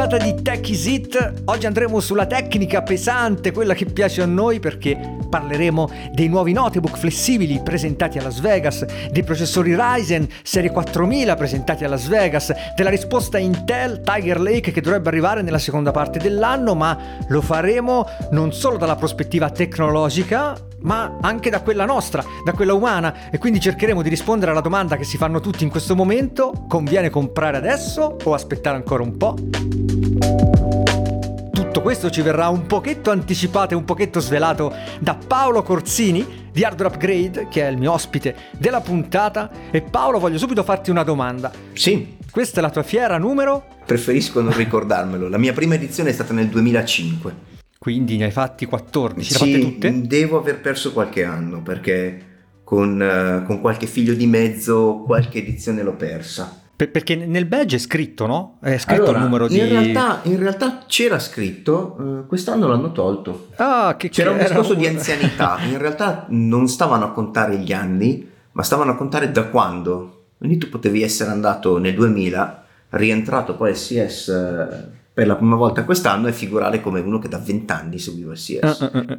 [0.00, 1.42] puntata di Tech Is It.
[1.44, 6.96] Oggi andremo sulla tecnica pesante, quella che piace a noi perché parleremo dei nuovi notebook
[6.96, 12.88] flessibili presentati a Las Vegas, dei processori Ryzen serie 4000 presentati a Las Vegas, della
[12.88, 16.98] risposta Intel Tiger Lake che dovrebbe arrivare nella seconda parte dell'anno, ma
[17.28, 23.30] lo faremo non solo dalla prospettiva tecnologica, ma anche da quella nostra, da quella umana
[23.30, 27.10] e quindi cercheremo di rispondere alla domanda che si fanno tutti in questo momento, conviene
[27.10, 29.34] comprare adesso o aspettare ancora un po'?
[31.52, 36.64] Tutto questo ci verrà un pochetto anticipato e un pochetto svelato da Paolo Corsini di
[36.64, 39.50] Hardware Upgrade, che è il mio ospite della puntata.
[39.70, 41.52] E Paolo, voglio subito farti una domanda.
[41.72, 42.18] Sì.
[42.30, 43.64] Questa è la tua fiera numero?
[43.86, 45.28] Preferisco non ricordarmelo.
[45.28, 47.49] La mia prima edizione è stata nel 2005.
[47.80, 50.06] Quindi ne hai fatti 14, sì, fatte tutte?
[50.06, 52.26] devo aver perso qualche anno perché
[52.62, 56.60] con, uh, con qualche figlio di mezzo qualche edizione l'ho persa.
[56.76, 58.58] Per, perché nel badge è scritto, no?
[58.60, 59.58] È scritto allora, il numero di...
[59.58, 63.48] In realtà, in realtà c'era scritto, uh, quest'anno l'hanno tolto.
[63.56, 64.80] Ah, che C'era che un discorso era...
[64.80, 69.44] di anzianità, in realtà non stavano a contare gli anni, ma stavano a contare da
[69.44, 70.24] quando.
[70.36, 75.54] Quindi tu potevi essere andato nel 2000, rientrato poi al CS eh, per la prima
[75.56, 78.78] volta quest'anno e figurare come uno che da vent'anni seguiva il CS.
[78.80, 79.18] Uh, uh, uh.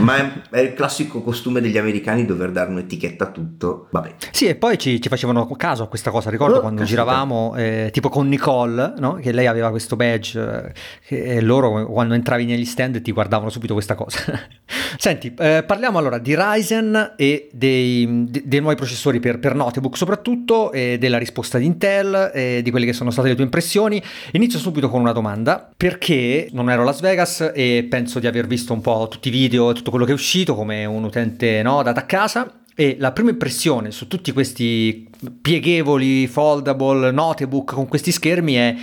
[0.00, 3.88] Ma è, è, il classico costume degli americani dover dare un'etichetta a tutto.
[3.90, 4.14] Vabbè.
[4.30, 6.30] Sì, e poi ci, ci facevano caso a questa cosa.
[6.30, 7.02] Ricordo Oh, quando caspita.
[7.02, 9.14] giravamo, eh, tipo con Nicole, no?
[9.14, 10.72] che lei aveva questo badge,
[11.08, 14.18] eh, e loro quando entravi negli stand ti guardavano subito questa cosa.
[14.96, 19.96] Senti, eh, parliamo allora di Ryzen e dei, de- dei nuovi processori per, per notebook
[19.96, 24.02] soprattutto, e della risposta di Intel, e di quelle che sono state le tue impressioni.
[24.32, 28.46] Inizio subito con una domanda, perché non ero a Las Vegas e penso di aver
[28.46, 31.82] visto un po' tutti i video, tutto quello che è uscito come un utente no,
[31.82, 32.60] data a casa.
[32.74, 35.08] E la prima impressione su tutti questi
[35.40, 38.76] pieghevoli, foldable, notebook con questi schermi è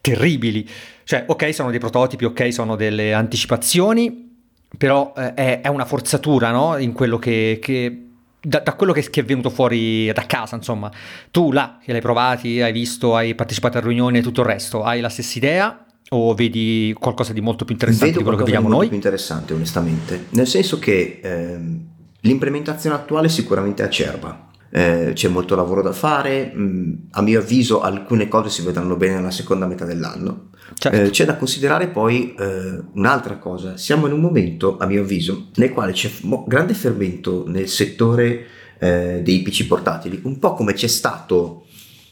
[0.00, 0.68] terribili.
[1.04, 4.36] Cioè, ok, sono dei prototipi, ok, sono delle anticipazioni,
[4.76, 6.76] però eh, è, una forzatura, no?
[6.78, 7.58] In quello che...
[7.62, 8.02] che
[8.40, 10.90] da, da, quello che, che, è venuto fuori da casa, insomma,
[11.30, 14.84] tu là che l'hai provati, hai visto, hai partecipato a riunioni e tutto il resto,
[14.84, 18.44] hai la stessa idea o vedi qualcosa di molto più interessante Vedo di quello che
[18.44, 18.88] vediamo di molto noi?
[18.88, 21.86] più interessante, onestamente, nel senso che ehm,
[22.20, 24.46] l'implementazione attuale sicuramente è acerba.
[24.70, 29.14] Eh, c'è molto lavoro da fare, mh, a mio avviso alcune cose si vedranno bene
[29.14, 30.50] nella seconda metà dell'anno.
[30.74, 30.98] Certo.
[30.98, 35.48] Eh, c'è da considerare poi eh, un'altra cosa, siamo in un momento, a mio avviso,
[35.54, 38.46] nel quale c'è mo- grande fermento nel settore
[38.78, 41.64] eh, dei PC portatili, un po' come c'è stato,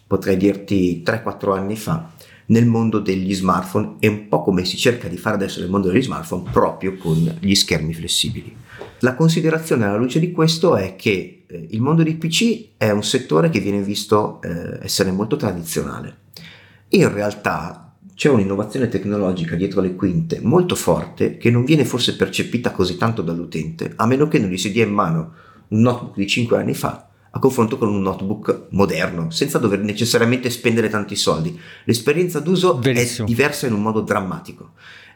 [0.06, 2.14] potrei dirti, 3-4 anni fa
[2.46, 5.90] nel mondo degli smartphone e un po' come si cerca di fare adesso nel mondo
[5.90, 8.54] degli smartphone proprio con gli schermi flessibili.
[9.00, 13.02] La considerazione alla luce di questo è che eh, il mondo dei PC è un
[13.02, 16.18] settore che viene visto eh, essere molto tradizionale.
[16.90, 22.70] In realtà c'è un'innovazione tecnologica dietro le quinte molto forte che non viene forse percepita
[22.70, 25.32] così tanto dall'utente, a meno che non gli si dia in mano
[25.68, 27.05] un notebook di 5 anni fa
[27.36, 31.58] a confronto con un notebook moderno, senza dover necessariamente spendere tanti soldi.
[31.84, 33.26] L'esperienza d'uso Verissimo.
[33.26, 34.70] è diversa in un modo drammatico.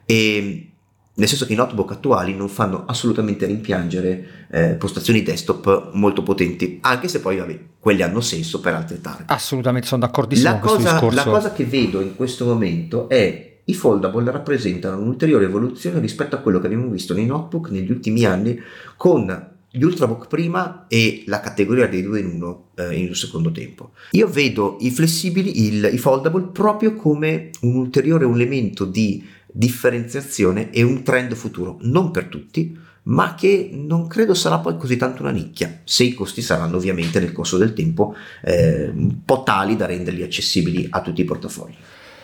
[0.04, 0.66] E
[1.14, 6.78] nel senso che i notebook attuali non fanno assolutamente rimpiangere eh, postazioni desktop molto potenti,
[6.82, 9.24] anche se poi vabbè, quelli hanno senso per altre targhe.
[9.26, 11.16] Assolutamente, sono d'accordissimo La con cosa, discorso.
[11.16, 16.40] la cosa che vedo in questo momento è i foldable rappresentano un'ulteriore evoluzione rispetto a
[16.40, 18.58] quello che abbiamo visto nei notebook negli ultimi anni
[18.96, 23.52] con gli ultrabook prima e la categoria dei due in uno eh, in un secondo
[23.52, 23.92] tempo.
[24.12, 30.82] Io vedo i flessibili, il, i foldable proprio come un ulteriore elemento di differenziazione e
[30.82, 35.30] un trend futuro, non per tutti, ma che non credo sarà poi così tanto una
[35.30, 38.14] nicchia, se i costi saranno ovviamente nel corso del tempo
[38.44, 41.74] eh, un po' tali da renderli accessibili a tutti i portafogli.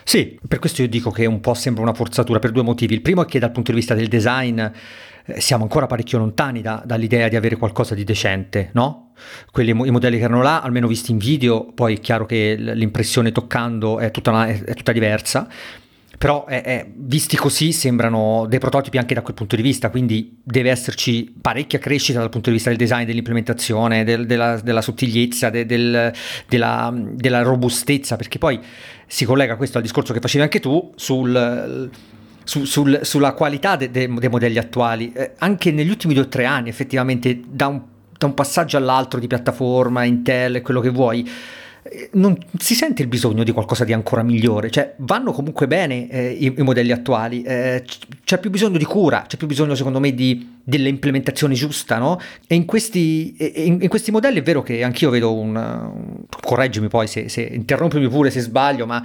[0.03, 2.93] Sì, per questo io dico che un po' sembra una forzatura per due motivi.
[2.93, 4.65] Il primo è che dal punto di vista del design
[5.37, 9.11] siamo ancora parecchio lontani da, dall'idea di avere qualcosa di decente, no?
[9.51, 13.31] Quelli, I modelli che erano là, almeno visti in video, poi è chiaro che l'impressione
[13.31, 15.47] toccando è tutta, una, è, tutta diversa,
[16.17, 20.39] però è, è, visti così sembrano dei prototipi anche da quel punto di vista, quindi
[20.43, 25.49] deve esserci parecchia crescita dal punto di vista del design, dell'implementazione, del, della, della, sottigliezza,
[25.49, 26.13] de, del,
[26.47, 28.59] della, della robustezza, perché poi
[29.05, 31.89] si collega questo al discorso che facevi anche tu sul,
[32.47, 35.11] su, sul, sulla qualità de, de, dei modelli attuali.
[35.13, 37.81] Eh, anche negli ultimi due o tre anni, effettivamente, da un,
[38.17, 41.29] da un passaggio all'altro di piattaforma, Intel, quello che vuoi,
[41.83, 46.09] eh, non si sente il bisogno di qualcosa di ancora migliore, cioè vanno comunque bene
[46.09, 47.83] eh, i, i, modelli attuali, eh,
[48.23, 52.17] c'è più bisogno di cura, c'è più bisogno secondo me di, dell'implementazione giusta, no?
[52.47, 53.35] E in questi,
[53.67, 57.41] in, in questi, modelli è vero che anch'io vedo un, un correggimi poi se, se
[57.41, 59.03] interrompimi pure se sbaglio, ma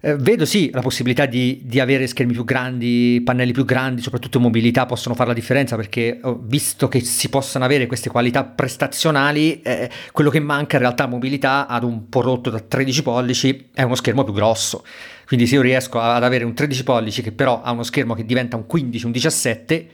[0.00, 4.36] eh, vedo sì la possibilità di, di, avere schermi più grandi, pannelli più grandi, soprattutto
[4.38, 9.60] in mobilità possono fare la differenza perché visto che si possono avere queste qualità prestazionali,
[9.62, 13.96] eh, quello che manca in realtà mobilità ad un prodotto da 13 pollici è uno
[13.96, 14.84] schermo più grosso.
[15.26, 18.24] Quindi se io riesco ad avere un 13 pollici che però ha uno schermo che
[18.24, 19.88] diventa un 15, un 17,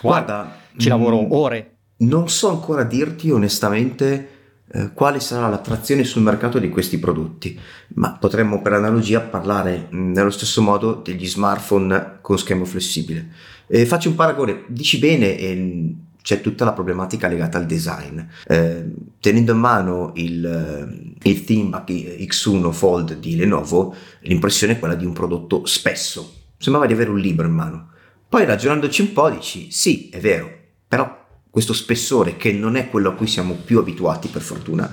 [0.00, 1.70] guarda, ci lavoro mh, mm, ore.
[1.96, 4.33] Non so ancora dirti onestamente
[4.74, 7.58] eh, quale sarà l'attrazione sul mercato di questi prodotti,
[7.94, 13.28] ma potremmo per analogia parlare mm, nello stesso modo degli smartphone con schermo flessibile.
[13.68, 18.18] Eh, faccio un paragone, dici bene, eh, c'è tutta la problematica legata al design.
[18.48, 18.84] Eh,
[19.20, 25.04] tenendo in mano il, eh, il ThinkPad X1 Fold di Lenovo, l'impressione è quella di
[25.04, 27.90] un prodotto spesso, sembrava di avere un libro in mano.
[28.28, 30.50] Poi ragionandoci un po' dici, sì, è vero,
[30.88, 31.23] però
[31.54, 34.90] questo spessore che non è quello a cui siamo più abituati per fortuna,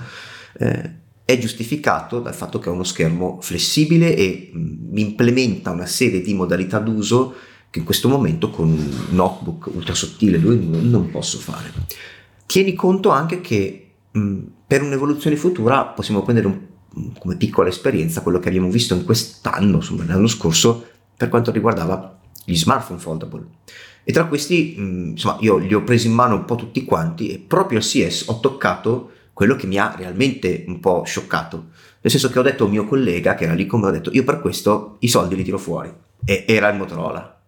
[0.60, 0.90] eh,
[1.24, 6.20] è giustificato dal fatto che è uno schermo flessibile e mh, mm, implementa una serie
[6.20, 7.34] di modalità d'uso
[7.68, 11.72] che in questo momento con un notebook ultra sottile non posso fare.
[12.46, 16.60] Tieni conto anche che mh, mm, per un'evoluzione futura possiamo prendere un,
[17.18, 20.86] come piccola esperienza quello che abbiamo visto in quest'anno, insomma l'anno scorso,
[21.16, 23.46] per quanto riguardava gli smartphone foldable.
[24.04, 27.30] E tra questi, mm, insomma, io li ho presi in mano un po' tutti quanti
[27.30, 31.66] e proprio al CS ho toccato quello che mi ha realmente un po' scioccato.
[32.00, 34.10] Nel senso che ho detto a un mio collega che era lì come ho detto,
[34.12, 35.92] io per questo i soldi li tiro fuori.
[36.24, 37.40] E era il Motorola.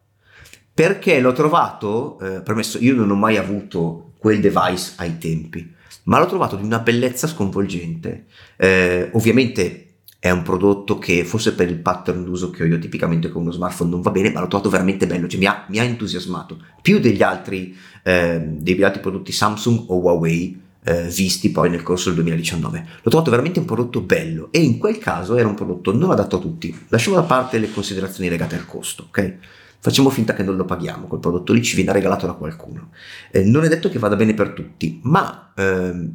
[0.73, 5.73] Perché l'ho trovato, eh, premesso, io non ho mai avuto quel device ai tempi,
[6.05, 8.27] ma l'ho trovato di una bellezza sconvolgente.
[8.57, 9.94] Eh, ovviamente
[10.25, 13.51] è un prodotto che forse per il pattern d'uso che ho io tipicamente con uno
[13.51, 16.57] smartphone non va bene, ma l'ho trovato veramente bello, cioè mi ha, mi ha entusiasmato
[16.81, 22.07] più degli altri, eh, degli altri prodotti Samsung o Huawei eh, visti poi nel corso
[22.07, 22.87] del 2019.
[23.03, 26.37] L'ho trovato veramente un prodotto bello e in quel caso era un prodotto non adatto
[26.37, 26.75] a tutti.
[26.89, 29.37] Lasciamo da parte le considerazioni legate al costo, ok?
[29.79, 32.93] Facciamo finta che non lo paghiamo, quel prodotto lì ci viene regalato da qualcuno.
[33.31, 36.13] Eh, non è detto che vada bene per tutti, ma ehm,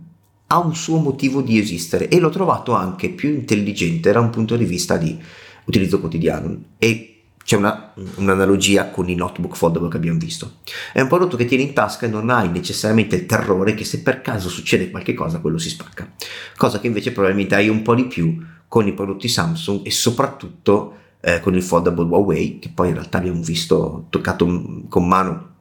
[0.52, 4.56] ha un suo motivo di esistere e l'ho trovato anche più intelligente da un punto
[4.56, 5.18] di vista di
[5.66, 7.10] utilizzo quotidiano e
[7.44, 10.58] c'è una, un'analogia con i notebook foldable che abbiamo visto.
[10.94, 14.02] È un prodotto che tieni in tasca e non hai necessariamente il terrore che se
[14.02, 16.12] per caso succede qualcosa quello si spacca,
[16.58, 18.38] cosa che invece probabilmente hai un po' di più
[18.68, 23.18] con i prodotti Samsung e soprattutto eh, con il foldable Huawei che poi in realtà
[23.18, 25.58] abbiamo visto toccato con mano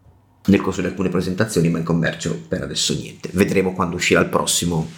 [0.48, 3.30] nel corso di alcune presentazioni, ma in commercio per adesso niente.
[3.32, 4.88] Vedremo quando uscirà il prossimo,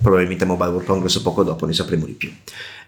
[0.00, 2.30] probabilmente Mobile World Congress o poco dopo ne sapremo di più.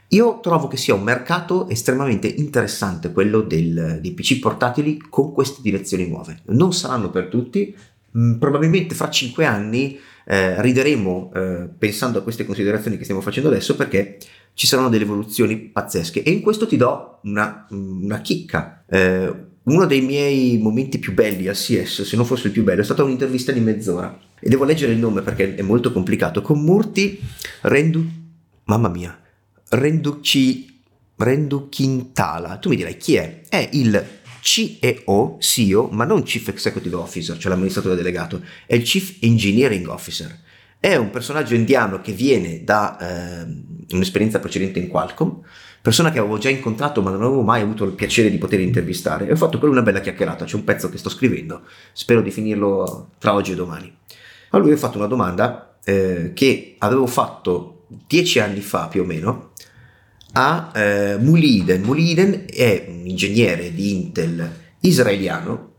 [0.09, 5.63] Io trovo che sia un mercato estremamente interessante quello del, dei PC portatili con queste
[5.63, 6.41] direzioni nuove.
[6.47, 7.75] Non saranno per tutti,
[8.17, 13.49] mm, probabilmente fra cinque anni eh, rideremo eh, pensando a queste considerazioni che stiamo facendo
[13.49, 14.19] adesso perché
[14.55, 18.85] ci saranno delle evoluzioni pazzesche e in questo ti do una, una chicca.
[18.87, 22.81] Eh, uno dei miei momenti più belli al CS, se non fosse il più bello,
[22.81, 24.19] è stata un'intervista di mezz'ora.
[24.41, 26.43] E devo leggere il nome perché è molto complicato.
[26.43, 27.21] Con Murti
[27.63, 28.05] Rendu...
[28.65, 29.19] Mamma mia.
[29.69, 30.81] Renduci...
[31.17, 32.57] Renduchintala.
[32.57, 33.43] Tu mi dirai chi è?
[33.49, 34.05] È il
[34.41, 40.37] CEO, CEO, ma non Chief Executive Officer, cioè l'amministratore delegato, è il Chief Engineering Officer.
[40.81, 43.47] È un personaggio indiano che viene da eh,
[43.91, 45.39] un'esperienza precedente in Qualcomm,
[45.83, 49.27] persona che avevo già incontrato ma non avevo mai avuto il piacere di poter intervistare
[49.27, 52.31] e ho fatto quella una bella chiacchierata, c'è un pezzo che sto scrivendo, spero di
[52.31, 53.93] finirlo tra oggi e domani.
[54.51, 59.05] A lui ho fatto una domanda eh, che avevo fatto dieci anni fa più o
[59.05, 59.51] meno
[60.35, 61.83] a eh, Muliden.
[61.83, 65.71] Muliden è un ingegnere di Intel israeliano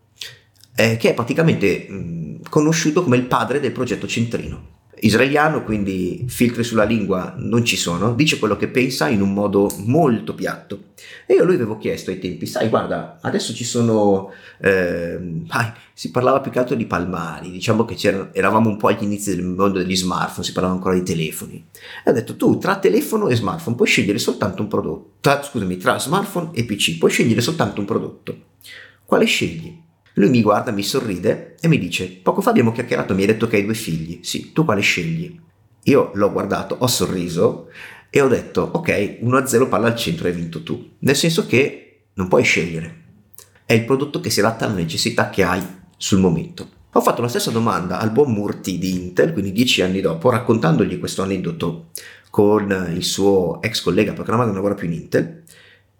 [0.75, 4.73] eh, che è praticamente mh, conosciuto come il padre del progetto Centrino
[5.03, 9.69] israeliano, quindi filtri sulla lingua non ci sono, dice quello che pensa in un modo
[9.86, 10.91] molto piatto.
[11.25, 14.31] E io lui avevo chiesto ai tempi, sai, guarda, adesso ci sono,
[14.62, 19.03] eh, ah, si parlava più che altro di palmari, diciamo che eravamo un po' agli
[19.03, 21.65] inizi del mondo degli smartphone, si parlava ancora di telefoni.
[22.03, 25.77] E ho detto, tu tra telefono e smartphone puoi scegliere soltanto un prodotto, tra, scusami,
[25.77, 28.38] tra smartphone e PC puoi scegliere soltanto un prodotto.
[29.05, 29.83] Quale scegli?
[30.15, 33.48] Lui mi guarda, mi sorride e mi dice: Poco fa abbiamo chiacchierato, mi hai detto
[33.48, 34.20] che hai due figli.
[34.22, 35.39] Sì, tu quale scegli?
[35.84, 37.70] Io l'ho guardato, ho sorriso
[38.10, 40.91] e ho detto: Ok, 1-0 palla al centro, hai vinto tu.
[41.00, 43.01] Nel senso che non puoi scegliere.
[43.65, 45.62] È il prodotto che si adatta alla necessità che hai
[45.98, 46.82] sul momento.
[46.91, 51.00] Ho fatto la stessa domanda al buon Murti di Intel, quindi dieci anni dopo, raccontandogli
[51.00, 51.88] questo aneddoto
[52.29, 55.43] con il suo ex collega programmato non lavora più in Intel,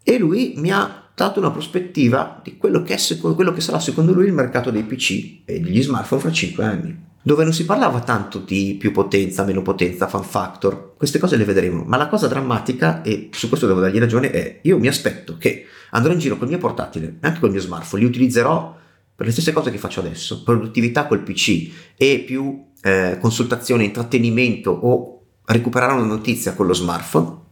[0.03, 4.13] e lui mi ha dato una prospettiva di quello che, secondo, quello che sarà secondo
[4.13, 7.12] lui il mercato dei PC e degli smartphone fra 5 anni.
[7.25, 11.46] dove non si parlava tanto di più potenza, meno potenza, fan factor, queste cose le
[11.46, 15.38] vedremo, ma la cosa drammatica, e su questo devo dargli ragione, è io mi aspetto
[15.38, 18.75] che andrò in giro col mio portatile, anche col mio smartphone, li utilizzerò
[19.15, 24.72] per le stesse cose che faccio adesso, produttività col PC e più eh, consultazione, intrattenimento
[24.72, 27.43] o recuperare una notizia con lo smartphone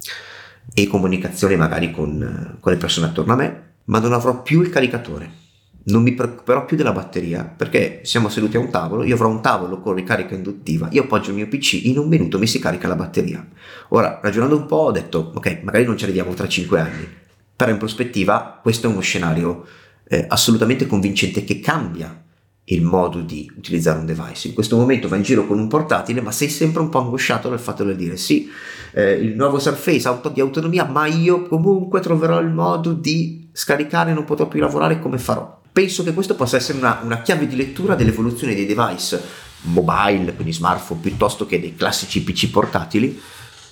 [0.74, 4.70] e comunicazione magari con, con le persone attorno a me, ma non avrò più il
[4.70, 5.40] caricatore
[5.84, 9.42] non mi preoccuperò più della batteria perché siamo seduti a un tavolo, io avrò un
[9.42, 12.88] tavolo con ricarica induttiva, io appoggio il mio PC, in un minuto mi si carica
[12.88, 13.46] la batteria.
[13.90, 17.08] Ora, ragionando un po', ho detto, ok, magari non ci arriviamo tra 5 anni,
[17.56, 19.66] però in prospettiva questo è uno scenario
[20.08, 22.26] eh, assolutamente convincente che cambia
[22.72, 24.48] il modo di utilizzare un device.
[24.48, 27.50] In questo momento vai in giro con un portatile, ma sei sempre un po' angosciato
[27.50, 28.50] dal fatto di dire sì,
[28.94, 34.14] eh, il nuovo Surface auto di autonomia, ma io comunque troverò il modo di scaricare,
[34.14, 35.60] non potrò più lavorare come farò.
[35.72, 39.22] Penso che questo possa essere una, una chiave di lettura dell'evoluzione dei device
[39.64, 43.20] mobile, quindi smartphone, piuttosto che dei classici PC portatili,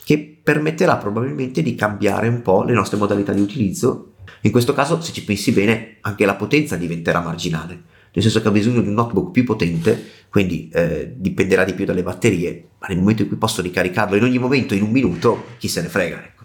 [0.03, 4.13] che permetterà probabilmente di cambiare un po' le nostre modalità di utilizzo.
[4.41, 8.47] In questo caso, se ci pensi bene, anche la potenza diventerà marginale, nel senso che
[8.47, 12.87] ha bisogno di un notebook più potente, quindi eh, dipenderà di più dalle batterie, ma
[12.87, 15.87] nel momento in cui posso ricaricarlo in ogni momento, in un minuto, chi se ne
[15.87, 16.23] frega.
[16.23, 16.39] Ecco.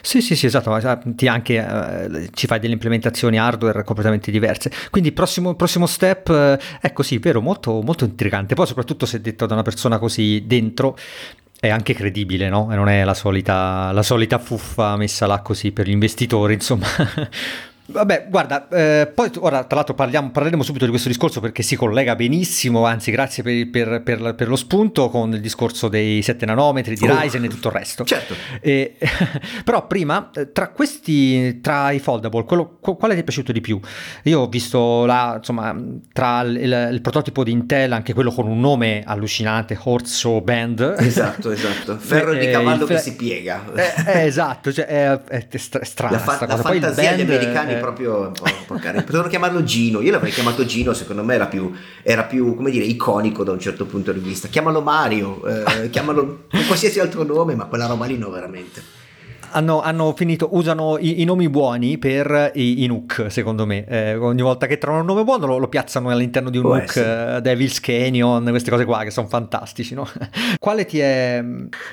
[0.00, 0.76] Sì, sì, sì, esatto,
[1.14, 4.70] ti anche eh, ci fai delle implementazioni hardware completamente diverse.
[4.90, 8.54] Quindi prossimo, prossimo step eh, è così, vero, molto, molto intrigante.
[8.54, 10.96] Poi soprattutto se detto da una persona così dentro
[11.58, 12.72] è anche credibile, no?
[12.72, 16.86] E non è la solita, la solita fuffa messa là così per gli investitori, insomma.
[17.84, 21.74] Vabbè, guarda, eh, poi ora tra l'altro parliamo, parleremo subito di questo discorso perché si
[21.74, 26.46] collega benissimo, anzi grazie per, per, per, per lo spunto con il discorso dei 7
[26.46, 28.04] nanometri, di oh, Ryzen e tutto il resto.
[28.04, 28.34] Certo.
[28.60, 28.96] E,
[29.64, 33.80] però prima, eh, tra questi, tra i foldable, quello, quale ti è piaciuto di più?
[34.24, 35.76] Io ho visto la, insomma,
[36.12, 40.94] tra il, il, il, prototipo di Intel, anche quello con un nome allucinante, Horse Band.
[40.98, 41.96] Esatto, esatto.
[42.00, 43.64] Ferro di cavallo che si piega.
[43.74, 47.52] Eh, eh, esatto, cioè, è, è, è strana la, fa- la fantasia Poi band, degli
[47.72, 49.04] americani proprio un po', un po carino.
[49.04, 52.84] Potevano chiamarlo Gino, io l'avrei chiamato Gino, secondo me era più, era più, come dire,
[52.84, 54.48] iconico da un certo punto di vista.
[54.48, 59.00] Chiamalo Mario, eh, chiamalo con qualsiasi altro nome, ma quella roba lì no, veramente
[59.52, 63.84] hanno, hanno, finito, usano i, i, nomi buoni per i, i Nook, secondo me.
[63.86, 66.76] Eh, ogni volta che trovano un nome buono lo, lo piazzano all'interno di un Può
[66.76, 70.08] Nook, uh, Devil's Canyon, queste cose qua che sono fantastici, no?
[70.58, 71.42] quale ti è,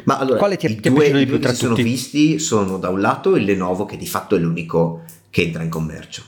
[0.03, 1.63] Ma allora, quale ti è, ti due, piaciuto di più tra tutti?
[1.63, 5.63] sono visti sono da un lato il Lenovo che di fatto è l'unico che entra
[5.63, 6.23] in commercio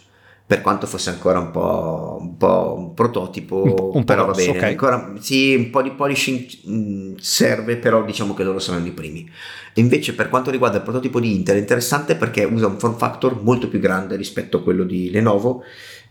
[0.51, 4.33] per quanto fosse ancora un po', un, po un prototipo, un, po', un però va
[4.33, 4.71] bene, okay.
[4.71, 9.31] ancora, sì, un po' di polishing mm, serve, però diciamo che loro saranno i primi.
[9.75, 13.41] Invece per quanto riguarda il prototipo di Intel è interessante perché usa un form factor
[13.41, 15.63] molto più grande rispetto a quello di Lenovo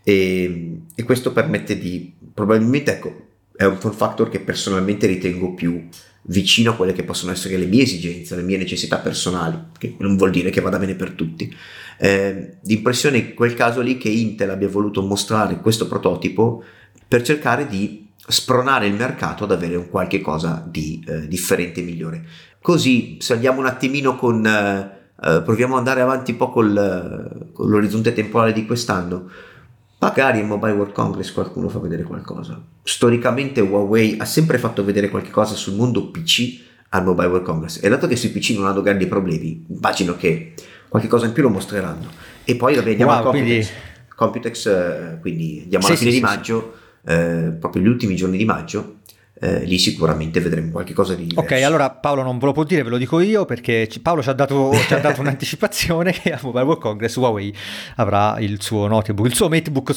[0.02, 5.86] e, e questo permette di, probabilmente ecco, è un form factor che personalmente ritengo più
[6.22, 10.16] vicino a quelle che possono essere le mie esigenze, le mie necessità personali, che non
[10.16, 11.54] vuol dire che vada bene per tutti.
[11.98, 16.62] Eh, l'impressione in quel caso lì che Intel abbia voluto mostrare questo prototipo
[17.06, 21.84] per cercare di spronare il mercato ad avere un qualche cosa di eh, differente e
[21.84, 22.24] migliore.
[22.60, 24.46] Così, se andiamo un attimino con...
[24.46, 29.28] Eh, eh proviamo ad andare avanti un po' col, con l'orizzonte temporale di quest'anno,
[30.00, 32.58] Magari in Mobile World Congress qualcuno fa vedere qualcosa.
[32.82, 36.58] Storicamente Huawei ha sempre fatto vedere qualcosa sul mondo PC
[36.90, 40.54] al Mobile World Congress e dato che sui PC non hanno grandi problemi, immagino che
[40.88, 42.08] qualche cosa in più lo mostreranno.
[42.44, 43.46] E poi vabbè, andiamo wow, a Computex.
[43.46, 43.88] Quindi...
[44.14, 46.74] Computex, eh, quindi andiamo alla sì, fine sì, di maggio,
[47.06, 48.99] eh, proprio gli ultimi giorni di maggio,
[49.42, 51.54] eh, lì sicuramente vedremo qualcosa di diverso.
[51.54, 54.28] Ok, allora Paolo non ve lo può dire, ve lo dico io perché Paolo ci
[54.28, 57.54] ha dato, ci ha dato un'anticipazione che a Mobile World Congress Huawei
[57.96, 59.94] avrà il suo notebook, il suo MateBook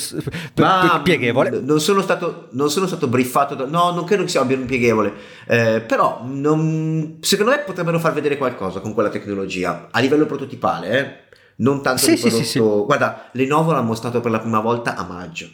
[0.55, 1.49] Ma pieghevole.
[1.59, 5.13] Non sono stato, non sono stato briefato, da, no, non credo che sia un pieghevole,
[5.47, 10.99] eh, però non, secondo me potrebbero far vedere qualcosa con quella tecnologia a livello prototipale,
[10.99, 11.31] eh?
[11.57, 12.43] non tanto sì, di prodotto.
[12.43, 15.49] Sì, sì, Guarda, Lenovo l'ha mostrato per la prima volta a maggio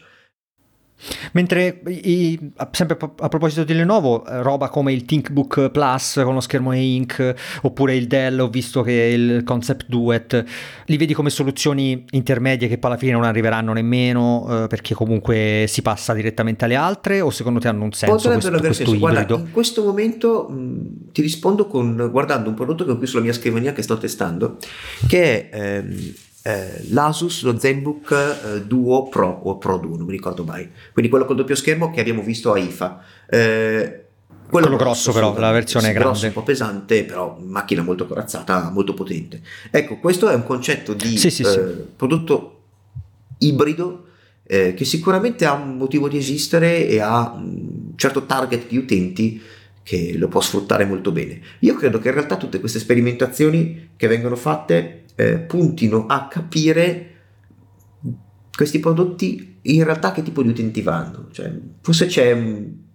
[1.34, 6.74] Mentre i, sempre a proposito di Lenovo, roba come il ThinkBook Plus con lo schermo
[6.74, 10.44] e-ink oppure il Dell, ho visto che il Concept Duet,
[10.86, 15.66] li vedi come soluzioni intermedie che poi alla fine non arriveranno nemmeno eh, perché comunque
[15.68, 19.36] si passa direttamente alle altre o secondo te hanno un senso Potrebbero questo, questo Guarda,
[19.36, 23.34] in questo momento mh, ti rispondo con, guardando un prodotto che ho qui sulla mia
[23.34, 24.58] scrivania che sto testando
[25.08, 25.78] che è...
[25.78, 30.70] Ehm, eh, l'Asus, lo ZenBook eh, Duo Pro o Pro Duo, non mi ricordo mai,
[30.94, 33.02] quindi quello col doppio schermo che abbiamo visto a IFA.
[33.30, 34.04] Eh,
[34.50, 36.10] quello, quello grosso, però, la versione sì, grande.
[36.10, 39.42] Grosso, un po' pesante, però macchina molto corazzata, molto potente.
[39.70, 41.60] Ecco, questo è un concetto di sì, sì, sì.
[41.60, 42.62] Eh, prodotto
[43.40, 44.06] ibrido
[44.44, 49.40] eh, che sicuramente ha un motivo di esistere e ha mh, certo target di utenti
[49.90, 51.42] che lo può sfruttare molto bene.
[51.62, 57.16] Io credo che in realtà tutte queste sperimentazioni che vengono fatte eh, puntino a capire
[58.56, 61.30] questi prodotti in realtà che tipo di utenti vanno.
[61.32, 62.36] Cioè, forse c'è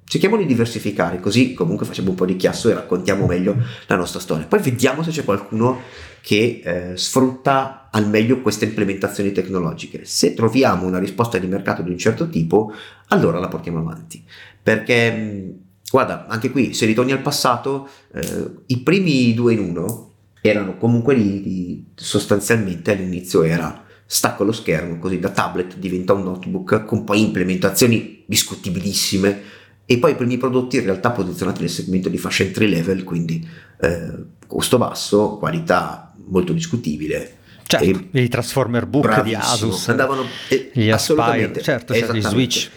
[0.04, 3.56] cerchiamo di diversificare, così comunque facciamo un po' di chiasso e raccontiamo meglio
[3.88, 4.46] la nostra storia.
[4.46, 5.80] Poi vediamo se c'è qualcuno
[6.20, 10.04] che eh, sfrutta al meglio queste implementazioni tecnologiche.
[10.04, 12.72] Se troviamo una risposta di mercato di un certo tipo,
[13.08, 14.22] allora la portiamo avanti.
[14.62, 15.54] Perché,
[15.90, 21.14] guarda, anche qui, se ritorni al passato, eh, i primi due in uno erano comunque
[21.14, 27.04] lì, lì sostanzialmente all'inizio era stacco lo schermo, così da tablet diventa un notebook con
[27.04, 29.42] poi implementazioni discutibilissime
[29.86, 33.46] e poi i primi prodotti in realtà posizionati nel segmento di fascia entry level, quindi
[33.80, 34.12] eh,
[34.46, 37.38] costo basso, qualità molto discutibile.
[37.66, 42.70] Certo, i Transformer Book di Asus, andavano eh, gli Aspire, certo, certo, gli Switch.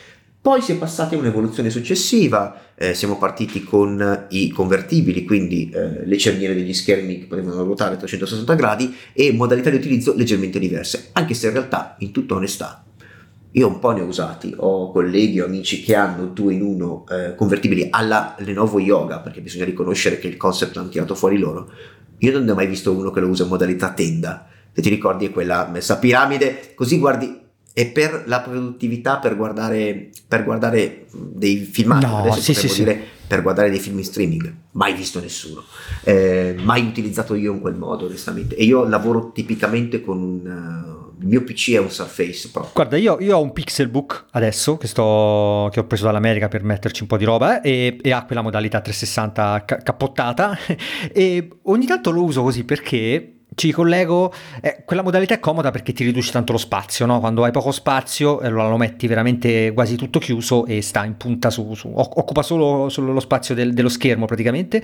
[0.47, 6.05] Poi si è passati a un'evoluzione successiva, eh, siamo partiti con i convertibili, quindi eh,
[6.05, 10.57] le cerniere degli schermi che potevano ruotare a 360 gradi e modalità di utilizzo leggermente
[10.57, 12.85] diverse, anche se in realtà, in tutta onestà,
[13.51, 17.03] io un po' ne ho usati, ho colleghi o amici che hanno due in uno
[17.09, 21.69] eh, convertibili alla Lenovo Yoga, perché bisogna riconoscere che il concept l'hanno tirato fuori loro.
[22.19, 24.47] Io non ne ho mai visto uno che lo usa in modalità tenda.
[24.71, 27.46] Se ti ricordi è quella messa a piramide, così guardi
[27.77, 33.25] e per la produttività per guardare, per guardare dei filmati, no, sì, sì, dire sì.
[33.27, 35.63] per guardare dei film in streaming, mai visto nessuno,
[36.03, 40.95] eh, mai utilizzato io in quel modo onestamente e io lavoro tipicamente con un...
[40.95, 42.69] Uh, il mio PC è un Surface Pro.
[42.73, 47.01] Guarda, io, io ho un Pixelbook adesso che, sto, che, ho preso dall'America per metterci
[47.01, 50.55] un po' di roba eh, e, e, ha quella modalità 360 ca- cappottata
[51.11, 55.91] e ogni tanto lo uso così perché ci collego, eh, quella modalità è comoda perché
[55.91, 57.19] ti riduce tanto lo spazio, no?
[57.19, 61.49] quando hai poco spazio allora lo metti veramente quasi tutto chiuso e sta in punta
[61.49, 64.83] su, su occupa solo, solo, lo spazio del, dello schermo praticamente,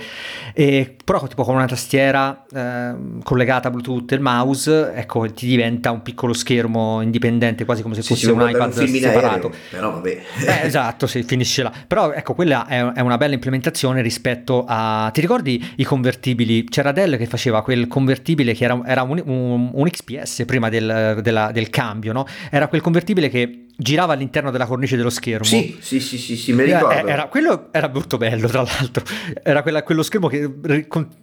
[0.55, 5.45] e, però tipo con una tastiera eh, collegata a Bluetooth e il mouse, ecco ti
[5.45, 9.47] diventa un piccolo schermo indipendente quasi come se sì, fosse un iPad un separato.
[9.47, 10.21] Aereo, però vabbè.
[10.47, 11.71] Eh, esatto, si finisce là.
[11.85, 15.11] Però ecco, quella è, è una bella implementazione rispetto a...
[15.13, 16.63] Ti ricordi i convertibili?
[16.63, 21.19] C'era Dell che faceva quel convertibile che era, era un, un, un, XPS prima del,
[21.21, 22.25] della, del cambio, no?
[22.49, 25.45] Era quel convertibile che girava all'interno della cornice dello schermo.
[25.45, 27.07] Sì, sì, sì, sì, sì mi ricordo.
[27.07, 29.03] Era, quello era molto bello, tra l'altro.
[29.41, 30.51] Era quella, quello schermo che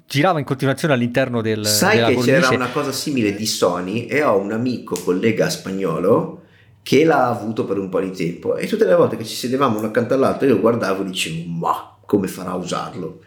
[0.06, 2.40] girava in continuazione all'interno del Sai che cornice.
[2.40, 6.42] c'era una cosa simile di Sony e ho un amico, collega spagnolo,
[6.82, 9.78] che l'ha avuto per un po' di tempo e tutte le volte che ci sedevamo
[9.78, 13.20] uno accanto all'altro io guardavo e dicevo, ma come farà a usarlo?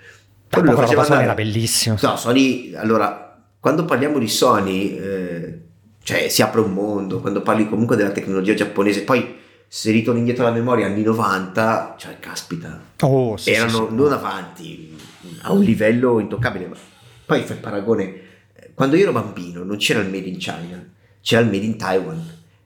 [0.50, 1.96] Quello lo faceva Sony era bellissimo.
[2.02, 3.23] No, Sony, allora
[3.64, 5.60] quando parliamo di Sony, eh,
[6.04, 10.46] cioè si apre un mondo, quando parli comunque della tecnologia giapponese, poi se ritorni indietro
[10.46, 14.98] alla memoria anni 90, cioè caspita, oh, sì, erano sì, non avanti,
[15.44, 16.76] a un livello intoccabile, ma
[17.26, 18.14] poi fai il paragone,
[18.74, 20.86] quando io ero bambino non c'era il Made in China,
[21.22, 22.22] c'era il Made in Taiwan,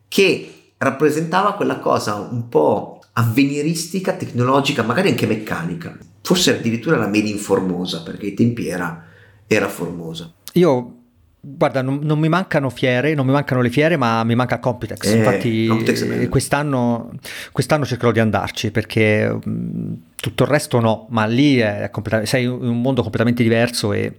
[0.08, 7.30] che rappresentava quella cosa un po' avveniristica, tecnologica, magari anche meccanica, forse addirittura la Made
[7.30, 9.06] in Formosa, perché ai tempi era,
[9.46, 10.34] era Formosa.
[10.58, 10.98] Io
[11.40, 15.06] Guarda, non, non, mi mancano fiere, non mi mancano le fiere, ma mi manca Computex.
[15.06, 17.12] Eh, Infatti, Computex quest'anno,
[17.54, 21.90] quest'anno, cercherò di andarci perché mh, tutto il resto no, ma lì è
[22.24, 24.16] sei in un mondo completamente diverso e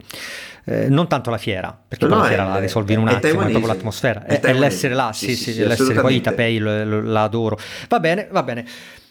[0.64, 3.42] eh, non tanto la fiera, perché no, la fiera è, la risolvi in un attimo,
[3.42, 7.58] è proprio l'atmosfera, è, è, l'essere là, sì, sì, sì, l'essere poi Itapei la adoro.
[7.88, 8.64] Va bene, va bene.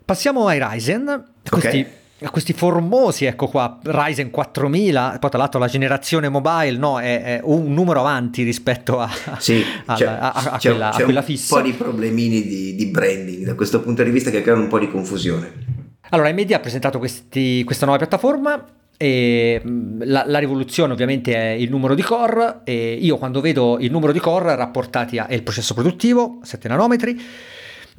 [0.04, 1.24] Passiamo ai Ryzen.
[1.48, 1.88] Questi, okay
[2.32, 7.42] questi formosi, ecco qua, Ryzen 4000, poi tra l'altro la generazione mobile no, è, è
[7.44, 11.56] un numero avanti rispetto a, sì, a, c'è, a, a c'è, quella, c'è quella fissa.
[11.56, 14.68] un po' di problemini di, di, branding da questo punto di vista che creano un
[14.68, 15.76] po' di confusione.
[16.10, 18.66] Allora, Nvidia ha presentato questi, questa nuova piattaforma
[18.98, 19.62] e
[20.00, 24.12] la, la, rivoluzione ovviamente è il numero di core e io quando vedo il numero
[24.12, 27.22] di core rapportati al processo produttivo, 7 nanometri,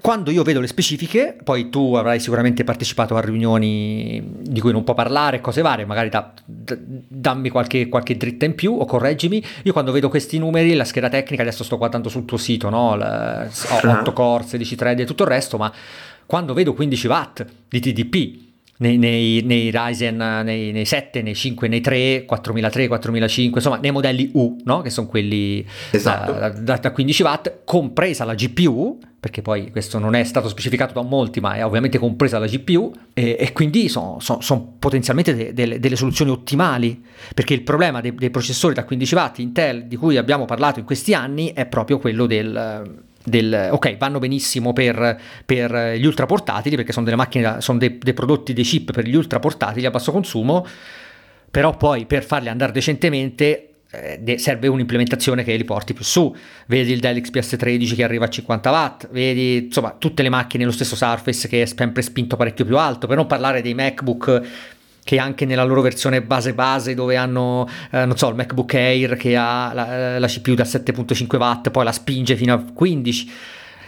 [0.01, 4.85] quando io vedo le specifiche, poi tu avrai sicuramente partecipato a riunioni di cui non
[4.85, 9.45] può parlare, cose varie, magari da, da, dammi qualche, qualche, dritta in più o correggimi.
[9.65, 12.95] Io quando vedo questi numeri, la scheda tecnica, adesso sto guardando sul tuo sito, no?
[12.95, 13.51] Le,
[13.83, 15.73] 8 core, 16 thread e tutto il resto, ma
[16.25, 18.48] quando vedo 15 watt di TDP,
[18.79, 23.91] nei, nei, nei Ryzen, nei, nei, 7, nei 5, nei 3, 4003, 4005, insomma nei
[23.91, 24.83] modelli U, no?
[24.83, 26.33] che sono quelli esatto.
[26.33, 30.95] da, da, da, 15 watt, compresa la GPU, perché poi questo non è stato specificato
[30.95, 35.35] da molti, ma è ovviamente compresa la GPU, e, e quindi sono son, son potenzialmente
[35.35, 37.03] de, de, delle soluzioni ottimali,
[37.35, 40.85] perché il problema dei, dei, processori da 15 watt Intel di cui abbiamo parlato in
[40.85, 46.77] questi anni è proprio quello del del, ok, vanno benissimo per, per, gli ultra portatili
[46.77, 49.91] perché sono delle macchine, sono dei, dei prodotti, dei chip per gli ultra portatili a
[49.91, 50.67] basso consumo,
[51.51, 56.35] però poi per farli andare decentemente eh, serve un'implementazione che li porti più su.
[56.67, 60.65] Vedi il Dell XPS 13 che arriva a 50 watt, vedi insomma tutte le macchine,
[60.65, 64.43] lo stesso Surface che è sempre spinto parecchio più alto, per non parlare dei MacBook
[65.09, 69.17] che anche nella loro versione base base dove hanno, eh, non so, il MacBook Air
[69.17, 73.31] che ha la, la CPU da 7.5 watt, poi la spinge fino a 15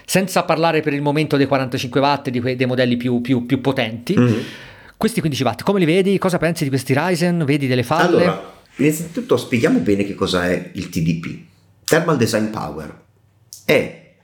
[0.06, 3.61] senza parlare per il momento dei 45 watt di quei, dei modelli più, più, più
[3.61, 4.18] potenti.
[4.18, 4.40] Mm-hmm.
[4.96, 6.16] Questi 15 watt, come li vedi?
[6.16, 7.44] Cosa pensi di questi Ryzen?
[7.44, 8.24] Vedi delle falle?
[8.24, 11.38] Allora, innanzitutto spieghiamo bene che cosa è il TDP.
[11.85, 12.98] Thermal Design Power
[13.66, 14.14] è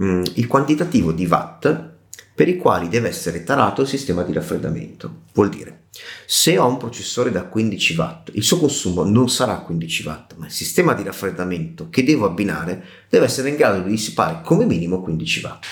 [0.00, 1.90] mm, il quantitativo di watt
[2.32, 5.22] per i quali deve essere tarato il sistema di raffreddamento.
[5.32, 5.82] Vuol dire,
[6.26, 10.46] se ho un processore da 15 watt, il suo consumo non sarà 15 watt, ma
[10.46, 15.00] il sistema di raffreddamento che devo abbinare deve essere in grado di dissipare come minimo
[15.00, 15.64] 15 watt.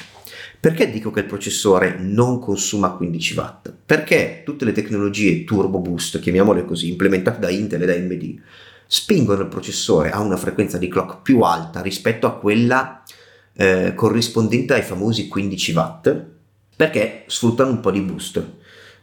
[0.60, 3.72] Perché dico che il processore non consuma 15 watt?
[3.84, 8.40] Perché tutte le tecnologie turbo boost, chiamiamole così, implementate da Intel e da AMD,
[8.86, 13.02] spingono il processore a una frequenza di clock più alta rispetto a quella
[13.54, 16.24] eh, corrispondente ai famosi 15 watt
[16.76, 18.44] perché sfruttano un po' di boost.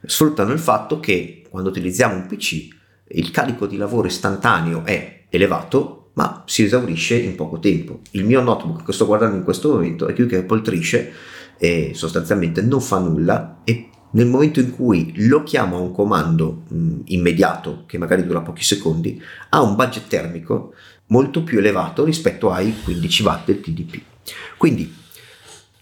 [0.06, 2.78] Sfruttano il fatto che quando utilizziamo un PC
[3.12, 8.02] il carico di lavoro istantaneo è elevato, ma si esaurisce in poco tempo.
[8.12, 11.12] Il mio notebook che sto guardando in questo momento è più che poltrisce
[11.58, 16.64] e sostanzialmente non fa nulla e nel momento in cui lo chiamo a un comando
[16.68, 20.74] mh, immediato, che magari dura pochi secondi, ha un budget termico
[21.08, 24.02] molto più elevato rispetto ai 15 watt del TDP.
[24.58, 24.94] Quindi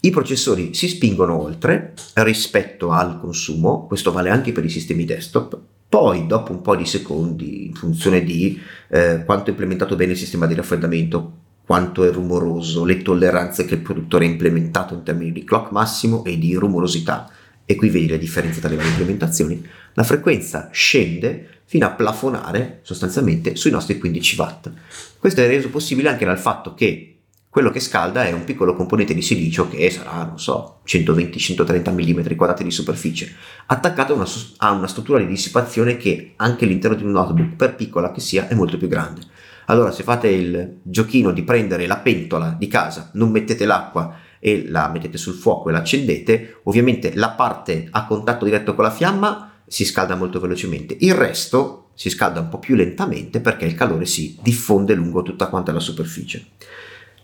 [0.00, 5.58] i processori si spingono oltre rispetto al consumo, questo vale anche per i sistemi desktop,
[5.88, 10.18] poi dopo un po' di secondi, in funzione di eh, quanto è implementato bene il
[10.18, 11.32] sistema di raffreddamento,
[11.64, 16.24] quanto è rumoroso, le tolleranze che il produttore ha implementato in termini di clock massimo
[16.24, 17.28] e di rumorosità,
[17.64, 22.80] e qui vedi le differenze tra le varie implementazioni, la frequenza scende fino a plafonare
[22.82, 24.70] sostanzialmente sui nostri 15 watt.
[25.18, 27.17] Questo è reso possibile anche dal fatto che
[27.58, 32.36] quello che scalda è un piccolo componente di silicio che sarà, non so, 120-130 mm
[32.36, 33.34] quadrati di superficie,
[33.66, 34.26] attaccato a una,
[34.58, 38.46] a una struttura di dissipazione che anche all'interno di un notebook, per piccola che sia,
[38.46, 39.22] è molto più grande.
[39.66, 44.64] Allora, se fate il giochino di prendere la pentola di casa, non mettete l'acqua e
[44.68, 48.92] la mettete sul fuoco e la accendete, ovviamente la parte a contatto diretto con la
[48.92, 53.74] fiamma si scalda molto velocemente, il resto si scalda un po' più lentamente perché il
[53.74, 56.50] calore si diffonde lungo tutta quanta la superficie.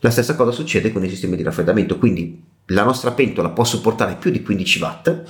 [0.04, 4.16] La stessa cosa succede con i sistemi di raffreddamento, quindi la nostra pentola può sopportare
[4.16, 5.22] più di 15 watt,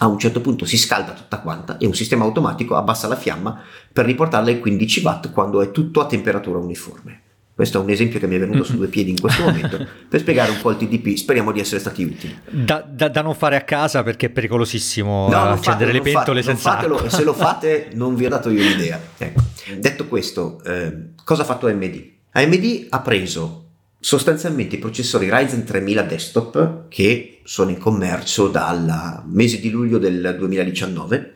[0.00, 3.62] a un certo punto si scalda tutta quanta e un sistema automatico abbassa la fiamma
[3.92, 7.20] per riportarla ai 15 watt quando è tutto a temperatura uniforme.
[7.54, 10.18] Questo è un esempio che mi è venuto su due piedi in questo momento per
[10.18, 11.14] spiegare un po' il TDP.
[11.14, 12.36] Speriamo di essere stati utili.
[12.50, 16.42] Da, da, da non fare a casa perché è pericolosissimo no, accendere fatelo, le pentole
[16.42, 17.08] fate, senza fatelo, acqua.
[17.08, 19.00] Se lo fate, non vi ho dato io l'idea.
[19.16, 19.42] Ecco.
[19.78, 22.10] Detto questo, eh, cosa ha fatto AMD?
[22.32, 23.61] AMD ha preso
[24.04, 30.34] sostanzialmente i processori Ryzen 3000 desktop che sono in commercio dal mese di luglio del
[30.36, 31.34] 2019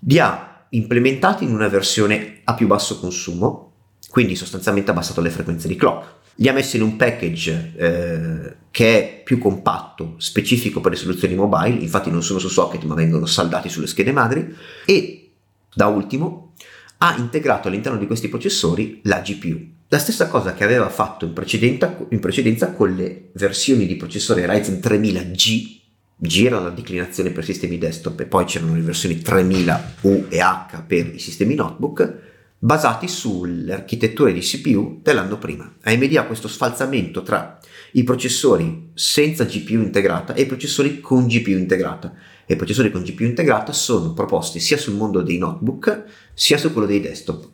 [0.00, 3.70] li ha implementati in una versione a più basso consumo
[4.10, 6.14] quindi sostanzialmente ha abbassato le frequenze di clock.
[6.36, 11.36] Li ha messi in un package eh, che è più compatto, specifico per le soluzioni
[11.36, 14.52] mobile, infatti non sono su socket ma vengono saldati sulle schede madri
[14.84, 15.30] e
[15.72, 16.54] da ultimo
[16.98, 21.32] ha integrato all'interno di questi processori la GPU la stessa cosa che aveva fatto in
[21.32, 25.82] precedenza, in precedenza con le versioni di processore Ryzen 3000G,
[26.16, 30.82] G era la declinazione per sistemi desktop e poi c'erano le versioni 3000U e H
[30.84, 32.12] per i sistemi notebook,
[32.58, 35.72] basati sulle architetture di CPU dell'anno prima.
[35.82, 37.60] AMD ha questo sfalsamento tra
[37.92, 42.12] i processori senza GPU integrata e i processori con GPU integrata.
[42.46, 46.02] E i processori con GPU integrata sono proposti sia sul mondo dei notebook
[46.34, 47.53] sia su quello dei desktop.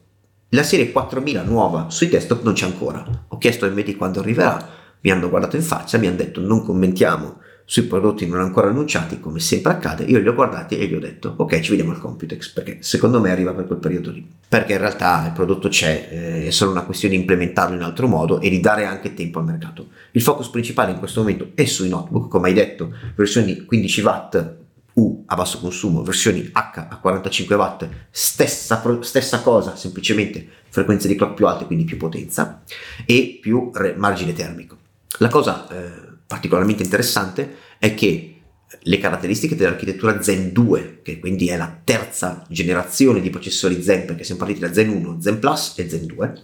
[0.52, 3.06] La serie 4000 nuova sui desktop non c'è ancora.
[3.28, 4.68] Ho chiesto a MD quando arriverà,
[5.02, 9.20] mi hanno guardato in faccia, mi hanno detto non commentiamo sui prodotti non ancora annunciati,
[9.20, 10.02] come sempre accade.
[10.02, 13.20] Io li ho guardati e gli ho detto ok, ci vediamo al Computex, perché secondo
[13.20, 14.28] me arriva per quel periodo lì.
[14.48, 18.08] Perché in realtà il prodotto c'è, eh, è solo una questione di implementarlo in altro
[18.08, 19.86] modo e di dare anche tempo al mercato.
[20.10, 24.58] Il focus principale in questo momento è sui notebook, come hai detto, versioni 15 watt
[25.00, 31.14] U a basso consumo, versioni H a 45 watt, stessa, stessa cosa, semplicemente frequenze di
[31.14, 32.62] clock più alte, quindi più potenza
[33.06, 34.76] e più margine termico.
[35.18, 35.90] La cosa eh,
[36.26, 38.34] particolarmente interessante è che
[38.82, 44.22] le caratteristiche dell'architettura Zen 2, che quindi è la terza generazione di processori Zen, perché
[44.22, 46.42] siamo partiti da Zen 1, Zen Plus e Zen 2,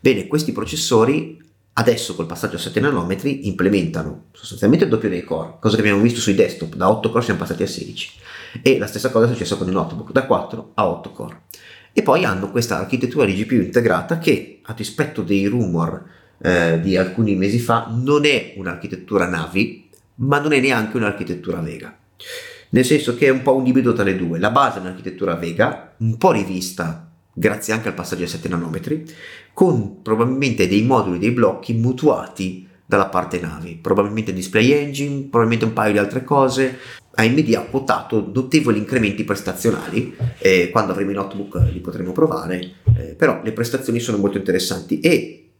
[0.00, 1.44] bene, questi processori
[1.78, 6.00] Adesso col passaggio a 7 nanometri implementano sostanzialmente il doppio dei core, cosa che abbiamo
[6.00, 8.12] visto sui desktop, da 8 core siamo passati a 16
[8.62, 11.40] e la stessa cosa è successa con il notebook, da 4 a 8 core.
[11.92, 16.02] E poi hanno questa architettura di GPU integrata che, a dispetto dei rumor
[16.38, 21.94] eh, di alcuni mesi fa, non è un'architettura Navi, ma non è neanche un'architettura Vega.
[22.70, 24.38] Nel senso che è un po' un ibrido tra le due.
[24.38, 27.05] La base è un'architettura Vega, un po' rivista
[27.38, 29.04] grazie anche al passaggio a 7 nanometri,
[29.52, 35.74] con probabilmente dei moduli, dei blocchi mutuati dalla parte navi, probabilmente display engine, probabilmente un
[35.74, 36.78] paio di altre cose.
[37.14, 43.14] AMD ha quotato notevoli incrementi prestazionali, eh, quando avremo i notebook li potremo provare, eh,
[43.14, 45.50] però le prestazioni sono molto interessanti e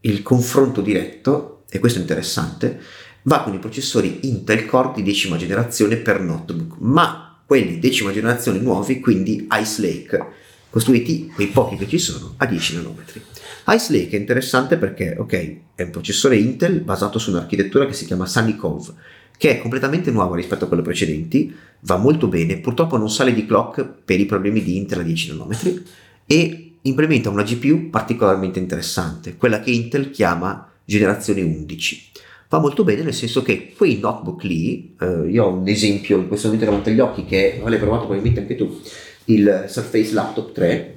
[0.00, 2.80] il confronto diretto, e questo è interessante,
[3.22, 8.58] va con i processori Intel Core di decima generazione per notebook, ma quelli decima generazione
[8.58, 10.26] nuovi, quindi Ice Lake,
[10.74, 13.22] costruiti quei pochi che ci sono a 10 nanometri.
[13.68, 18.06] Ice Lake è interessante perché, ok, è un processore Intel basato su un'architettura che si
[18.06, 18.92] chiama Sunny Cove,
[19.38, 23.46] che è completamente nuova rispetto a quelle precedenti, va molto bene, purtroppo non sale di
[23.46, 25.84] clock per i problemi di Intel a 10 nanometri
[26.26, 32.10] e implementa una GPU particolarmente interessante, quella che Intel chiama generazione 11.
[32.48, 36.26] Va molto bene nel senso che quei notebook lì, eh, io ho un esempio in
[36.26, 38.80] questo momento davanti agli occhi che l'hai provato probabilmente anche tu,
[39.26, 40.96] il Surface Laptop 3,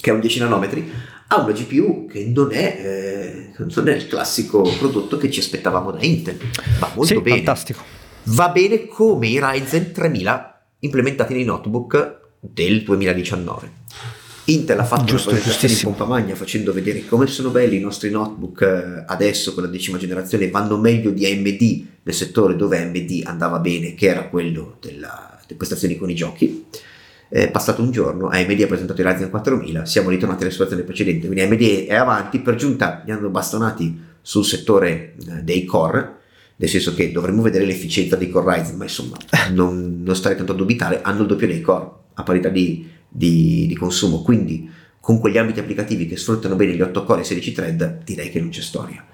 [0.00, 0.92] che è un 10 nanometri,
[1.28, 5.90] ha una GPU che non è, eh, non è il classico prodotto che ci aspettavamo
[5.90, 6.38] da Intel.
[6.78, 7.36] Va molto sì, bene.
[7.36, 7.82] Fantastico.
[8.24, 13.82] Va bene come i Ryzen 3000 implementati nei notebook del 2019.
[14.46, 17.80] Intel ha fatto Giusto, una presentazione in pompa magna facendo vedere come sono belli i
[17.80, 22.78] nostri notebook eh, adesso con la decima generazione, vanno meglio di AMD nel settore dove
[22.82, 26.66] AMD andava bene, che era quello della, delle prestazioni con i giochi
[27.28, 31.26] è passato un giorno, AMD ha presentato i Ryzen 4000, siamo ritornati alla situazione precedente,
[31.26, 36.18] quindi AMD è avanti, per giunta li hanno bastonati sul settore eh, dei core,
[36.56, 39.16] nel senso che dovremmo vedere l'efficienza dei core Ryzen, ma insomma
[39.52, 43.66] non, non stare tanto a dubitare, hanno il doppio dei core a parità di, di,
[43.66, 47.52] di consumo, quindi con quegli ambiti applicativi che sfruttano bene gli 8 core e 16
[47.52, 49.04] thread direi che non c'è storia.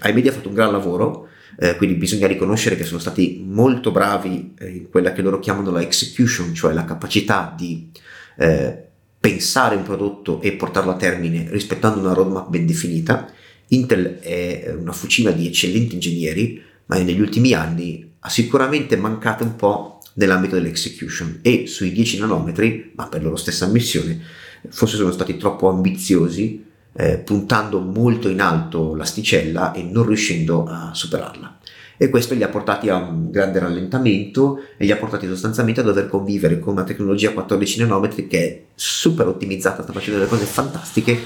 [0.00, 1.28] AMD ha fatto un gran lavoro,
[1.60, 5.72] eh, quindi bisogna riconoscere che sono stati molto bravi eh, in quella che loro chiamano
[5.72, 7.90] la execution, cioè la capacità di
[8.36, 8.84] eh,
[9.18, 13.28] pensare un prodotto e portarlo a termine rispettando una roadmap ben definita.
[13.68, 19.56] Intel è una fucina di eccellenti ingegneri, ma negli ultimi anni ha sicuramente mancato un
[19.56, 24.20] po' nell'ambito dell'execution e sui 10 nanometri, ma per loro stessa ammissione,
[24.68, 26.66] forse sono stati troppo ambiziosi
[27.00, 31.58] eh, puntando molto in alto l'asticella e non riuscendo a superarla.
[31.96, 35.84] E questo li ha portati a un grande rallentamento e li ha portati sostanzialmente a
[35.84, 40.30] dover convivere con una tecnologia a 14 nanometri che è super ottimizzata, sta facendo delle
[40.30, 41.18] cose fantastiche,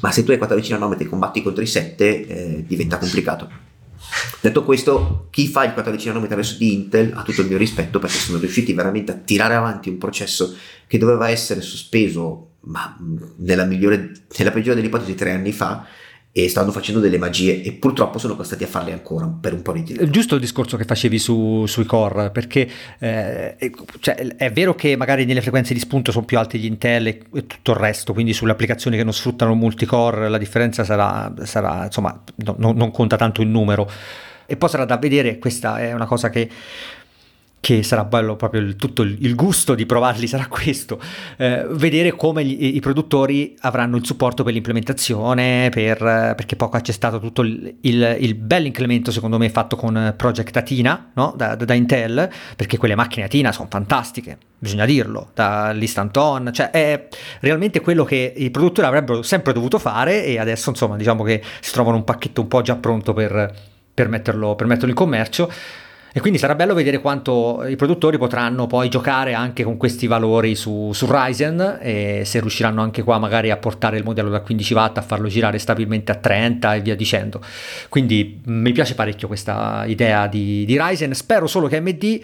[0.00, 3.48] ma se tu hai 14 nanometri e combatti contro i 7 eh, diventa complicato.
[4.40, 7.98] Detto questo, chi fa il 14 nanometri adesso di Intel ha tutto il mio rispetto
[7.98, 10.54] perché sono riusciti veramente a tirare avanti un processo
[10.86, 12.96] che doveva essere sospeso ma
[13.38, 15.86] nella, migliore, nella peggiore delle ipotesi tre anni fa
[16.36, 19.72] e stanno facendo delle magie e purtroppo sono costretti a farle ancora per un po'
[19.72, 20.10] di tempo.
[20.10, 23.56] Giusto il discorso che facevi su, sui core, perché eh,
[24.00, 27.20] cioè, è vero che magari nelle frequenze di spunto sono più alti gli Intel e,
[27.32, 31.84] e tutto il resto, quindi sulle applicazioni che non sfruttano multicore la differenza sarà, sarà
[31.84, 33.88] insomma, no, non conta tanto il numero.
[34.46, 36.50] E poi sarà da vedere, questa è una cosa che
[37.64, 41.00] che sarà bello proprio il, tutto il, il, gusto di provarli sarà questo,
[41.38, 46.92] eh, vedere come gli, i produttori avranno il supporto per l'implementazione, per, perché poco c'è
[46.92, 51.32] stato tutto il, il, il bel incremento secondo me fatto con Project Atina no?
[51.34, 56.68] da, da, da, Intel, perché quelle macchine Atina sono fantastiche, bisogna dirlo, dall'Instant On, cioè
[56.68, 57.08] è
[57.40, 61.72] realmente quello che i produttori avrebbero sempre dovuto fare e adesso insomma diciamo che si
[61.72, 63.54] trovano un pacchetto un po' già pronto per,
[63.94, 65.50] per, metterlo, per metterlo in commercio.
[66.16, 70.54] E quindi sarà bello vedere quanto i produttori potranno poi giocare anche con questi valori
[70.54, 74.74] su, su Ryzen e se riusciranno anche qua magari a portare il modello da 15
[74.74, 77.40] watt a farlo girare stabilmente a 30 e via dicendo.
[77.88, 82.20] Quindi mi piace parecchio questa idea di, di Ryzen, spero solo che AMD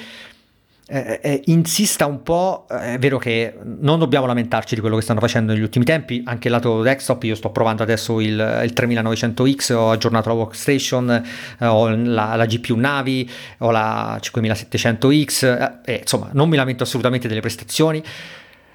[0.93, 5.03] eh, eh, insista un po', eh, è vero che non dobbiamo lamentarci di quello che
[5.03, 9.73] stanno facendo negli ultimi tempi, anche lato desktop, io sto provando adesso il, il 3900X,
[9.73, 11.25] ho aggiornato la workstation,
[11.61, 17.29] eh, ho la, la, GPU Navi, ho la 5700X, eh, insomma non mi lamento assolutamente
[17.29, 18.03] delle prestazioni.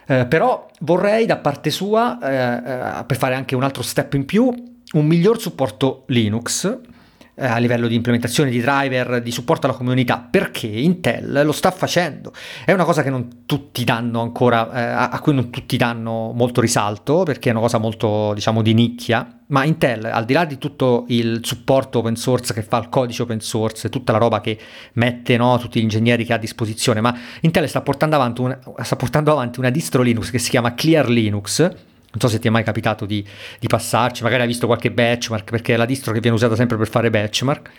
[0.08, 4.45] Eh, però vorrei da parte sua, per fare anche un altro step in più,
[4.93, 6.93] un miglior supporto Linux
[7.35, 11.71] eh, a livello di implementazione di driver, di supporto alla comunità, perché Intel lo sta
[11.71, 12.31] facendo.
[12.63, 16.61] È una cosa che non tutti danno ancora, eh, a cui non tutti danno molto
[16.61, 20.57] risalto, perché è una cosa molto, diciamo, di nicchia, ma Intel, al di là di
[20.57, 24.57] tutto il supporto open source che fa il codice open source, tutta la roba che
[24.93, 28.59] mette no, tutti gli ingegneri che ha a disposizione, ma Intel sta portando avanti una,
[28.81, 31.69] sta portando avanti una distro Linux che si chiama Clear Linux,
[32.15, 33.25] non so se ti è mai capitato di,
[33.60, 36.78] di passarci, magari hai visto qualche benchmark, perché è la distro che viene usata sempre
[36.78, 37.69] per fare benchmark.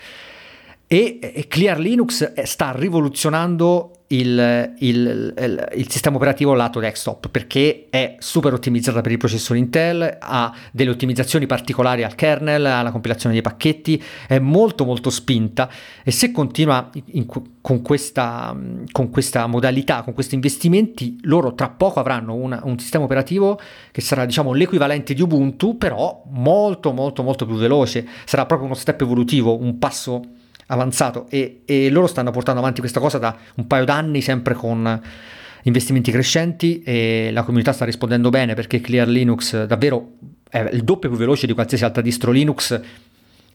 [0.85, 7.87] E, e Clear Linux sta rivoluzionando il, il, il, il, sistema operativo lato desktop perché
[7.89, 13.33] è super ottimizzata per i processori Intel, ha delle ottimizzazioni particolari al kernel, alla compilazione
[13.33, 15.69] dei pacchetti, è molto molto spinta
[16.03, 18.55] e se continua in, con, questa,
[18.91, 23.59] con, questa, modalità, con questi investimenti, loro tra poco avranno una, un sistema operativo
[23.91, 28.75] che sarà diciamo l'equivalente di Ubuntu, però molto molto molto più veloce, sarà proprio uno
[28.75, 30.21] step evolutivo, un passo
[30.67, 35.01] avanzato e, e, loro stanno portando avanti questa cosa da un paio d'anni sempre con
[35.63, 40.11] investimenti crescenti e la comunità sta rispondendo bene perché Clear Linux davvero
[40.49, 42.79] è il doppio più veloce di qualsiasi altra distro Linux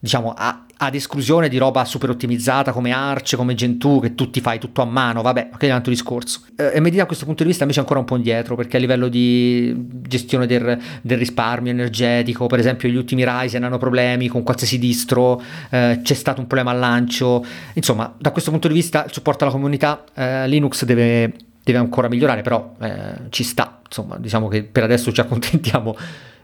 [0.02, 4.40] diciamo, a, ad esclusione di roba super ottimizzata come Arch, come Gentoo, che tu ti
[4.40, 6.40] fai tutto a mano, vabbè, ok, è un altro discorso.
[6.56, 8.80] Eh, MD da questo punto di vista invece è ancora un po' indietro, perché a
[8.80, 14.42] livello di gestione del, del risparmio energetico, per esempio gli ultimi Ryzen hanno problemi con
[14.42, 19.04] qualsiasi distro, eh, c'è stato un problema al lancio, insomma, da questo punto di vista
[19.04, 24.18] il supporto alla comunità eh, Linux deve, deve, ancora migliorare, però eh, ci sta, insomma,
[24.18, 25.96] diciamo che per adesso ci accontentiamo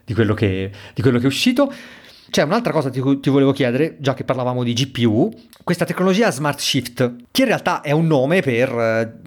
[0.05, 1.73] di quello che, di quello che è uscito.
[2.31, 5.33] C'è un'altra cosa che ti volevo chiedere, già che parlavamo di GPU,
[5.65, 9.19] questa tecnologia Smart Shift, che in realtà è un nome per eh,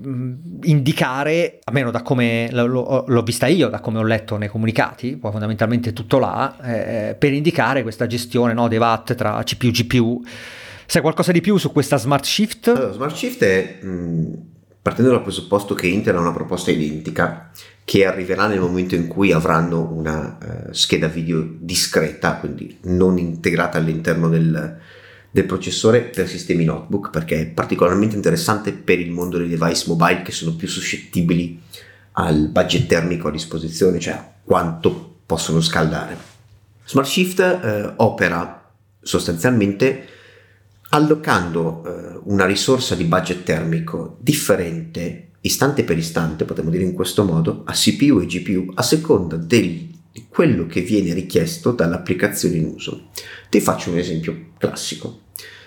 [0.63, 5.31] indicare, almeno da come l'ho, l'ho, vista io, da come ho letto nei comunicati, poi
[5.31, 10.23] fondamentalmente tutto là, eh, per indicare questa gestione no, dei watt tra CPU e GPU.
[10.85, 12.67] Sai qualcosa di più su questa Smart Shift?
[12.67, 14.33] Allora, Smart Shift è, mh,
[14.81, 17.49] partendo dal presupposto che Intel ha una proposta identica,
[17.83, 23.77] che arriverà nel momento in cui avranno una uh, scheda video discreta, quindi non integrata
[23.77, 24.77] all'interno del,
[25.29, 30.21] del, processore per sistemi notebook, perché è particolarmente interessante per il mondo dei device mobile
[30.21, 31.59] che sono più suscettibili
[32.13, 36.29] al budget termico a disposizione, cioè quanto possono scaldare.
[36.85, 38.69] Smart Shift uh, opera
[39.01, 40.07] sostanzialmente
[40.89, 47.23] allocando uh, una risorsa di budget termico differente istante per istante, potremmo dire in questo
[47.23, 52.65] modo, a CPU e GPU a seconda del, di quello che viene richiesto dall'applicazione in
[52.65, 53.09] uso.
[53.49, 55.21] Ti faccio un esempio classico.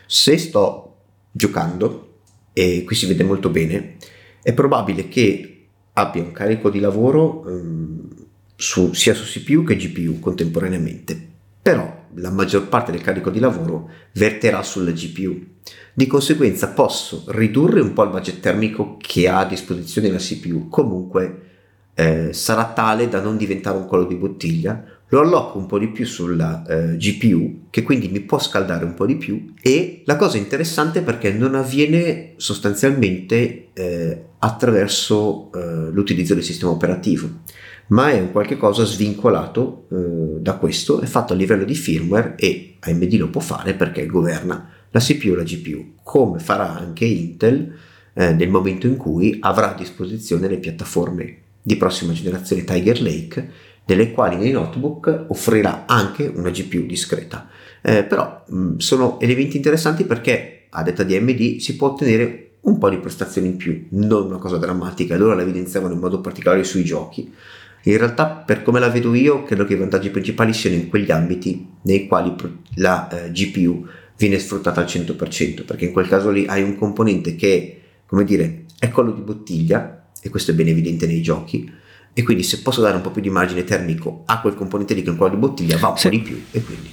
[0.07, 0.97] Se sto
[1.31, 2.21] giocando,
[2.53, 3.97] e qui si vede molto bene,
[4.43, 8.09] è probabile che abbia un carico di lavoro um,
[8.55, 11.29] su, sia su CPU che GPU contemporaneamente,
[11.61, 15.53] però la maggior parte del carico di lavoro verterà sulla GPU.
[15.93, 20.69] Di conseguenza posso ridurre un po' il budget termico che ha a disposizione la CPU,
[20.69, 21.41] comunque
[21.95, 25.89] eh, sarà tale da non diventare un collo di bottiglia, lo alloco un po' di
[25.89, 29.53] più sulla eh, GPU che quindi mi può scaldare un po' di più.
[29.61, 36.73] E la cosa interessante è perché non avviene sostanzialmente eh, attraverso eh, l'utilizzo del sistema
[36.73, 37.43] operativo
[37.89, 42.35] ma è un qualche cosa svincolato eh, da questo, è fatto a livello di firmware
[42.37, 47.05] e AMD lo può fare perché governa la CPU e la GPU, come farà anche
[47.05, 47.75] Intel
[48.15, 53.51] eh, nel momento in cui avrà a disposizione le piattaforme di prossima generazione Tiger Lake,
[53.87, 57.49] nelle quali nei notebook offrirà anche una GPU discreta.
[57.83, 62.41] Eh, però mh, mm, sono elementi interessanti perché a detta di AMD si può ottenere
[62.61, 66.21] un po' di prestazioni in più, non una cosa drammatica, loro la evidenziavano in modo
[66.21, 67.33] particolare sui giochi.
[67.87, 71.11] In realtà, per come la vedo io, credo che i vantaggi principali siano in quegli
[71.11, 72.35] ambiti nei quali
[72.77, 77.37] la eh, GPU viene sfruttata al 100%, perché in quel caso lì hai un componente
[77.37, 81.71] che, come dire, è collo di bottiglia, e questo è ben evidente nei giochi,
[82.15, 85.03] e quindi se posso dare un po' più di margine termico a quel componente lì
[85.03, 86.09] che è un collo di bottiglia, va un sì.
[86.09, 86.89] po' di più, e quindi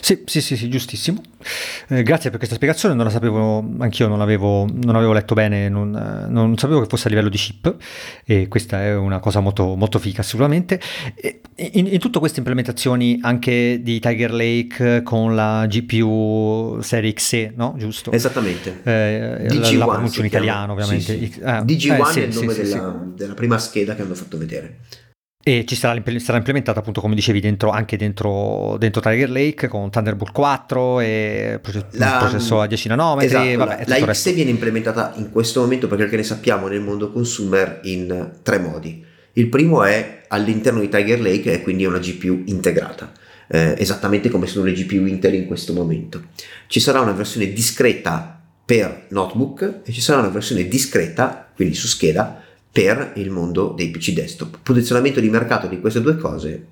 [0.00, 1.20] sì, sì, sì, sì giustissimo.
[1.88, 5.68] Eh, grazie per questa spiegazione, non la sapevo, anch'io non l'avevo, non avevo letto bene,
[5.68, 5.90] non,
[6.28, 7.76] non, sapevo che fosse a livello di chip
[8.24, 10.80] e questa è una cosa molto, molto figa sicuramente.
[11.56, 17.74] In, in tutte queste implementazioni anche di Tiger Lake con la GPU serie XE, no?
[17.76, 18.12] Giusto?
[18.12, 18.80] Esattamente.
[18.84, 21.18] Eh, DG1 la, pronuncia in italiano ovviamente.
[21.18, 21.40] Sì, sì.
[21.42, 24.78] Ah, DG1 eh, è il nome della, della prima scheda che hanno fatto vedere.
[25.42, 29.90] E ci sarà, sarà, implementata appunto come dicevi dentro, anche dentro, dentro, Tiger Lake con
[29.90, 31.60] Thunderbolt 4 e
[31.92, 33.26] la, processore a 10 nanometri.
[33.26, 37.10] Esatto, vabbè, la, la XE viene implementata in questo momento perché ne sappiamo nel mondo
[37.10, 39.02] consumer in tre modi.
[39.32, 43.10] Il primo è all'interno di Tiger Lake e quindi è una GPU integrata.
[43.48, 46.22] eh, esattamente come sono le GPU Intel in questo momento.
[46.66, 51.88] Ci sarà una versione discreta per notebook e ci sarà una versione discreta, quindi su
[51.88, 54.58] scheda, per il mondo dei PC desktop.
[54.62, 56.66] Posizionamento di mercato di queste due cose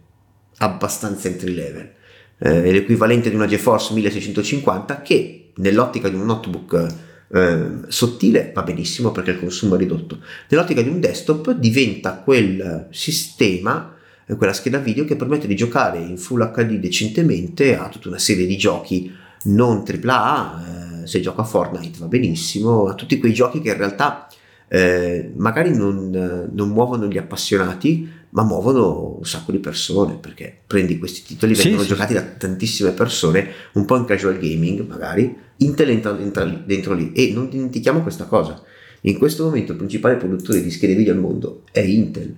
[0.59, 1.93] abbastanza entry level.
[2.39, 6.95] Eh, è l'equivalente di una GeForce 1650 che nell'ottica di un notebook
[7.31, 10.21] eh, sottile va benissimo perché il consumo è ridotto.
[10.49, 13.95] Nell'ottica di un desktop diventa quel sistema,
[14.27, 18.19] eh, quella scheda video che permette di giocare in Full HD decentemente a tutta una
[18.19, 19.13] serie di giochi
[19.45, 23.77] non AAA, eh, se gioco a Fortnite va benissimo, a tutti quei giochi che in
[23.77, 24.28] realtà
[24.69, 30.99] eh, magari non, non, muovono gli appassionati, ma muovono un sacco di persone perché prendi
[30.99, 35.35] questi titoli, sì, vengono sì, giocati da tantissime persone, un po' in casual gaming magari.
[35.61, 38.63] Intel entra, entra dentro lì e non dimentichiamo questa cosa.
[39.03, 42.35] In questo momento il principale produttore di schede video al mondo è Intel,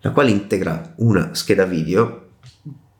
[0.00, 2.28] la quale integra una scheda video,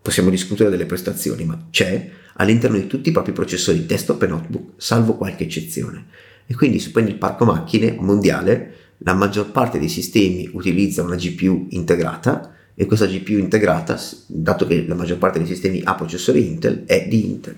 [0.03, 4.73] possiamo discutere delle prestazioni, ma c'è all'interno di tutti i propri processori desktop e notebook,
[4.77, 6.07] salvo qualche eccezione.
[6.47, 11.17] E quindi se prendi il parco macchine mondiale, la maggior parte dei sistemi utilizza una
[11.17, 16.47] GPU integrata e questa GPU integrata, dato che la maggior parte dei sistemi ha processori
[16.47, 17.57] Intel, è di Intel.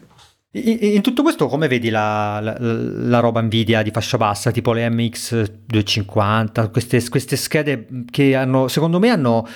[0.58, 4.88] In, tutto questo come vedi la, la, la, roba Nvidia di fascia bassa, tipo le
[4.88, 9.46] MX 250, queste, queste schede che hanno, secondo me hanno,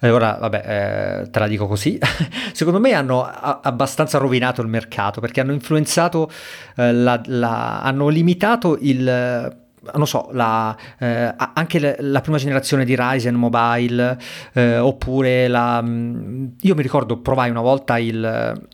[0.00, 1.98] eh, ora vabbè eh, te la dico così,
[2.52, 6.30] secondo me hanno a, abbastanza rovinato il mercato perché hanno influenzato,
[6.76, 7.20] eh, la,
[7.82, 9.64] hanno limitato il
[9.94, 14.18] non so, la, eh, anche le, la prima generazione di Ryzen Mobile,
[14.52, 15.82] eh, oppure la...
[15.82, 18.68] Mm, io mi ricordo provai una volta il,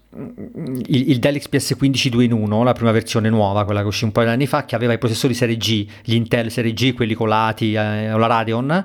[0.86, 4.04] il, il Dell XPS 15 2 in 1, la prima versione nuova, quella che uscì
[4.04, 6.94] un paio di anni fa, che aveva i processori serie G, gli Intel serie G,
[6.94, 8.84] quelli colati eh, o la Radeon,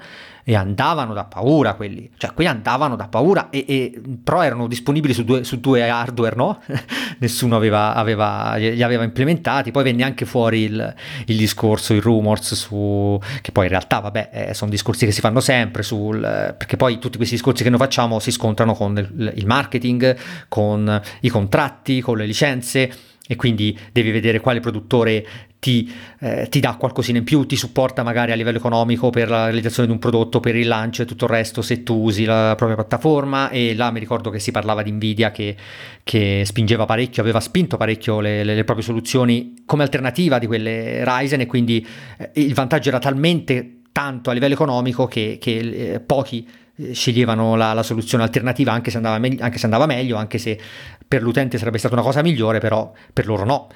[0.49, 5.13] e andavano da paura quelli, cioè quelli andavano da paura, e, e però erano disponibili
[5.13, 6.61] su due, su due hardware, no?
[7.19, 10.95] Nessuno aveva, aveva, li aveva implementati, poi venne anche fuori il,
[11.25, 15.19] il discorso, i rumors su, che poi in realtà, vabbè, eh, sono discorsi che si
[15.19, 19.33] fanno sempre, sul, perché poi tutti questi discorsi che noi facciamo si scontrano con il,
[19.35, 20.15] il marketing,
[20.47, 22.89] con i contratti, con le licenze.
[23.29, 25.25] E quindi devi vedere quale produttore
[25.59, 29.45] ti, eh, ti, dà qualcosina in più, ti supporta magari a livello economico per la
[29.45, 32.53] realizzazione di un prodotto, per il lancio e tutto il resto se tu usi la
[32.55, 35.55] propria piattaforma e là mi ricordo che si parlava di Nvidia che,
[36.03, 41.03] che spingeva parecchio, aveva spinto parecchio le, le, le, proprie soluzioni come alternativa di quelle
[41.03, 41.85] Ryzen e quindi
[42.17, 45.57] eh, il vantaggio era talmente tanto a livello economico che, che
[45.93, 50.17] eh, pochi eh, sceglievano la, la, soluzione alternativa anche se, me- anche se, andava meglio,
[50.17, 50.59] anche se
[51.07, 53.69] per l'utente sarebbe stata una cosa migliore, però per loro no.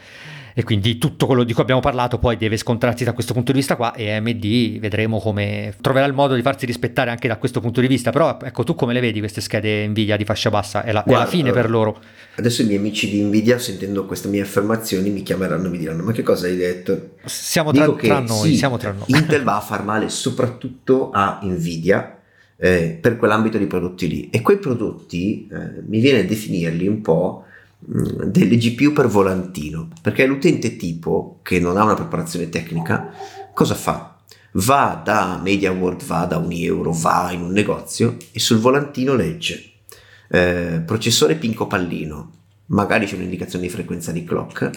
[0.53, 3.59] E quindi tutto quello di cui abbiamo parlato poi deve scontrarsi da questo punto di
[3.59, 7.61] vista qua e AMD vedremo come troverà il modo di farsi rispettare anche da questo
[7.61, 8.11] punto di vista.
[8.11, 10.83] Però ecco tu come le vedi queste schede Nvidia di fascia bassa?
[10.83, 11.99] È la, Guarda, è la fine per loro.
[12.35, 16.03] Adesso i miei amici di Nvidia sentendo queste mie affermazioni mi chiameranno e mi diranno
[16.03, 17.15] ma che cosa hai detto?
[17.25, 19.05] Siamo tra, tra noi, sì, siamo tra noi.
[19.07, 22.17] Intel va a far male soprattutto a Nvidia
[22.57, 24.29] eh, per quell'ambito di prodotti lì.
[24.29, 27.45] E quei prodotti eh, mi viene a definirli un po'
[27.83, 33.11] delle GPU per volantino, perché l'utente tipo che non ha una preparazione tecnica,
[33.53, 34.17] cosa fa?
[34.53, 39.71] Va da MediaWorld, va da un euro, va in un negozio e sul volantino legge
[40.31, 42.31] eh, processore pinco pallino,
[42.67, 44.69] magari c'è un'indicazione di frequenza di clock,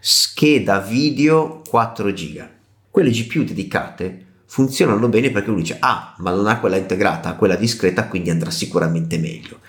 [0.00, 2.50] scheda video 4 giga.
[2.90, 7.34] Quelle GPU dedicate funzionano bene perché uno dice ah ma non ha quella integrata, ha
[7.36, 9.60] quella discreta quindi andrà sicuramente meglio.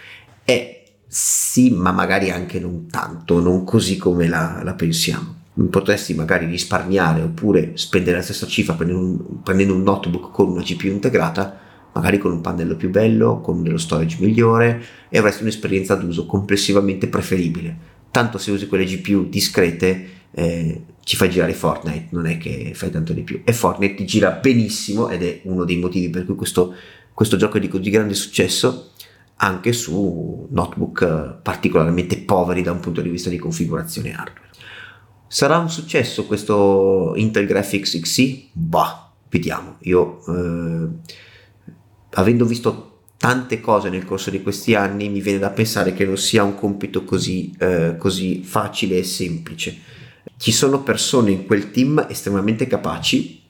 [0.46, 0.83] E
[1.16, 5.42] sì, ma magari anche non tanto, non così come la, la pensiamo.
[5.70, 10.64] Potresti magari risparmiare oppure spendere la stessa cifra prendendo un, prendendo un notebook con una
[10.64, 11.56] GPU integrata,
[11.94, 17.08] magari con un pannello più bello, con dello storage migliore e avresti un'esperienza d'uso complessivamente
[17.08, 17.78] preferibile.
[18.10, 22.90] Tanto se usi quelle GPU discrete eh, ci fai girare Fortnite, non è che fai
[22.90, 23.42] tanto di più.
[23.44, 26.74] E Fortnite ti gira benissimo ed è uno dei motivi per cui questo,
[27.14, 28.93] questo gioco è di così grande successo
[29.38, 34.52] anche su notebook particolarmente poveri da un punto di vista di configurazione hardware.
[35.28, 38.50] Sarà un successo questo Intel Graphics XC?
[38.52, 39.78] Bah, vediamo.
[39.82, 40.88] Io, eh,
[42.12, 46.18] avendo visto tante cose nel corso di questi anni, mi viene da pensare che non
[46.18, 50.02] sia un compito così, eh, così facile e semplice
[50.38, 53.44] ci sono persone in quel team estremamente capaci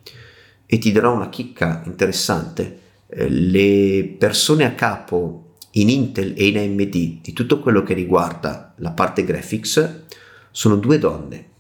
[0.65, 2.79] e ti darò una chicca interessante.
[3.07, 5.42] Eh, le persone a capo
[5.75, 10.03] in Intel e in AMD di tutto quello che riguarda la parte graphics
[10.51, 11.51] sono due donne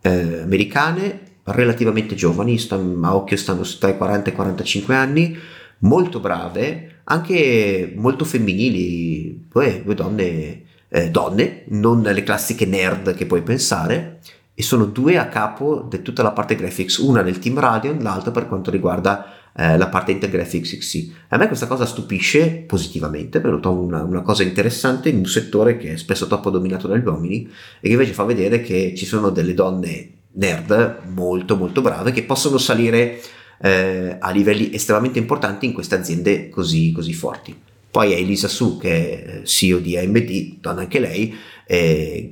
[0.00, 5.36] eh, americane relativamente giovani, stanno, a occhio stanno tra i 40 e i 45 anni,
[5.78, 13.26] molto brave, anche molto femminili, due, due donne eh, donne, non le classiche nerd che
[13.26, 14.20] puoi pensare,
[14.54, 18.30] e sono due a capo di tutta la parte graphics, una del team Radeon, l'altra
[18.30, 19.26] per quanto riguarda
[19.56, 21.10] eh, la parte Intel Graphics XC.
[21.28, 25.26] A me questa cosa stupisce positivamente, perché lo trovo una, una, cosa interessante in un
[25.26, 27.48] settore che è spesso troppo dominato dagli uomini
[27.80, 32.24] e che invece fa vedere che ci sono delle donne nerd molto molto brave che
[32.24, 33.20] possono salire
[33.62, 37.56] eh, a livelli estremamente importanti in queste aziende così, così forti.
[37.90, 41.32] Poi è Elisa Su, che è eh, CEO di AMD, donna anche lei,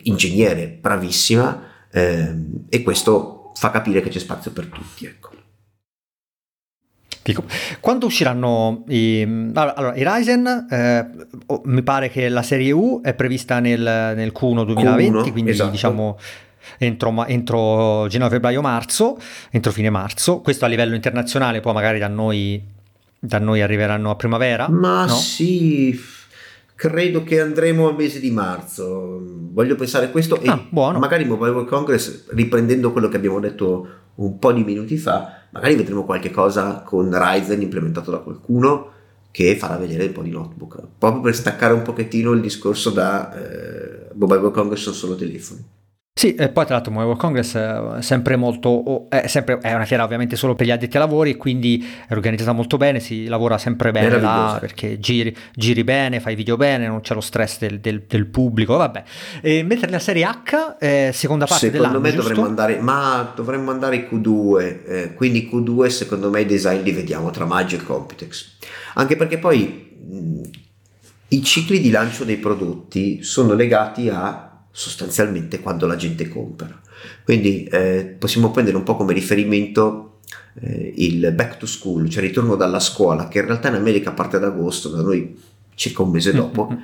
[0.02, 2.34] ingegnere bravissima, eh,
[2.68, 5.06] e questo fa capire che c'è spazio per tutti.
[5.06, 5.41] Ecco.
[7.22, 7.44] Dico,
[7.80, 9.22] quando usciranno i,
[9.54, 10.66] allora, i Ryzen?
[10.68, 11.06] Eh,
[11.64, 15.70] mi pare che la serie U è prevista nel, nel Q1 2020, Q1, quindi esatto.
[15.70, 16.18] diciamo
[16.78, 19.18] entro, entro gennaio, febbraio, marzo,
[19.50, 20.40] entro fine marzo.
[20.40, 22.60] Questo a livello internazionale, poi magari da noi,
[23.18, 24.68] da noi arriveranno a primavera.
[24.68, 25.14] Ma no?
[25.14, 25.98] sì,
[26.74, 29.20] credo che andremo al mese di marzo.
[29.52, 30.98] Voglio pensare questo ah, e buono.
[30.98, 35.76] magari Mobile World Congress, riprendendo quello che abbiamo detto un po' di minuti fa, magari
[35.76, 38.90] vedremo qualche cosa con Ryzen implementato da qualcuno
[39.30, 43.32] che farà vedere un po' di notebook, proprio per staccare un pochettino il discorso da
[43.34, 45.64] eh, Mobile World Congress sono solo telefoni.
[46.14, 49.86] Sì, e poi tra l'altro Mobile World Congress è sempre molto, è, sempre, è una
[49.86, 53.26] fiera ovviamente solo per gli addetti ai lavori e quindi è organizzata molto bene, si
[53.26, 57.58] lavora sempre bene là perché giri, giri, bene, fai video bene, non c'è lo stress
[57.58, 59.02] del, del, del pubblico, vabbè.
[59.40, 63.70] E mentre la serie H, eh, seconda parte secondo dell'anno, me dovremmo andare, ma dovremmo
[63.70, 68.58] andare Q2, eh, quindi Q2 secondo me i design li vediamo tra maggio e Computex,
[68.94, 70.42] anche perché poi mh,
[71.28, 76.80] i cicli di lancio dei prodotti sono legati a sostanzialmente quando la gente compra.
[77.22, 80.18] Quindi eh, possiamo prendere un po' come riferimento
[80.60, 84.36] eh, il back to school, cioè ritorno dalla scuola, che in realtà in America parte
[84.36, 85.38] ad agosto, da noi
[85.74, 86.68] circa un mese dopo.
[86.70, 86.82] Mm-hmm.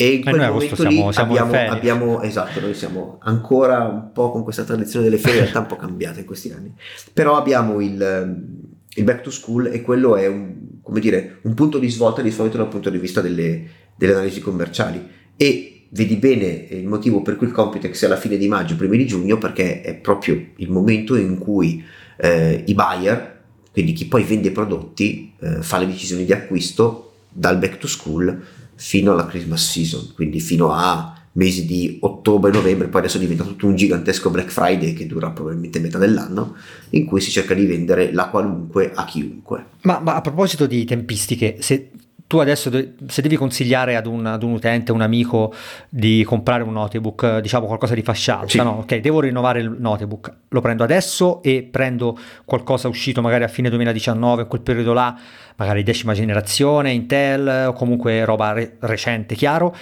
[0.00, 4.30] E in quel momento siamo, lì siamo abbiamo, abbiamo, esatto, noi siamo ancora un po'
[4.30, 6.72] con questa tradizione delle ferie, in realtà un po' cambiata in questi anni,
[7.12, 8.46] però abbiamo il,
[8.94, 12.30] il back to school e quello è un, come dire, un punto di svolta di
[12.30, 13.66] solito dal punto di vista delle,
[13.96, 15.04] delle analisi commerciali
[15.36, 18.96] e vedi bene il motivo per cui il Computex è alla fine di maggio, primi
[18.96, 21.82] di giugno, perché è proprio il momento in cui
[22.16, 23.40] eh, i buyer,
[23.72, 27.86] quindi chi poi vende i prodotti, eh, fa le decisioni di acquisto dal back to
[27.86, 33.44] school fino alla Christmas season, quindi fino a mesi di ottobre, novembre, poi adesso diventa
[33.44, 36.56] tutto un gigantesco Black Friday che dura probabilmente metà dell'anno,
[36.90, 39.64] in cui si cerca di vendere la qualunque a chiunque.
[39.82, 41.90] Ma, ma a proposito di tempistiche, se
[42.28, 42.70] tu adesso
[43.06, 45.54] se devi consigliare ad un, ad un, utente, un amico
[45.88, 48.58] di comprare un notebook, diciamo qualcosa di fascia alta, sì.
[48.58, 48.80] no?
[48.80, 53.70] Ok, devo rinnovare il notebook, lo prendo adesso e prendo qualcosa uscito magari a fine
[53.70, 55.18] 2019, in quel periodo là,
[55.56, 59.74] magari decima generazione, Intel o comunque roba re- recente, chiaro,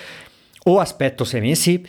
[0.67, 1.85] o aspetto sei mesi.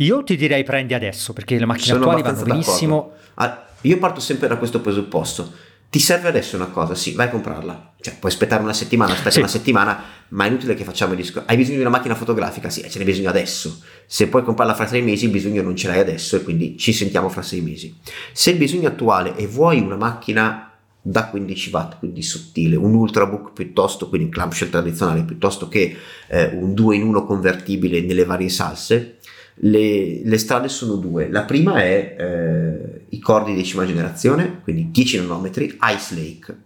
[0.00, 3.12] Io ti direi prendi adesso perché le macchine Sono attuali vanno benissimo.
[3.34, 5.50] Ah, io parto sempre da questo presupposto
[5.90, 7.94] ti serve adesso una cosa, sì, vai a comprarla.
[8.00, 9.38] Cioè, puoi aspettare una settimana, aspetta sì.
[9.38, 11.48] una settimana, ma è inutile che facciamo il discorso.
[11.48, 12.68] Hai bisogno di una macchina fotografica?
[12.68, 13.80] Sì, ce n'hai bisogno adesso.
[14.06, 16.92] Se puoi comprarla fra sei mesi, il bisogno non ce l'hai adesso e quindi ci
[16.92, 17.96] sentiamo fra sei mesi.
[18.32, 20.68] Se il bisogno attuale è vuoi una macchina
[21.00, 25.96] da 15 watt, quindi sottile, un ultrabook piuttosto, quindi un clamshell tradizionale, piuttosto che
[26.28, 29.17] eh, un 2 in 1 convertibile nelle varie salse,
[29.60, 31.28] le, le, strade sono due.
[31.28, 36.56] La prima è eh, i core di decima generazione, quindi 10 nanometri, Ice Lake.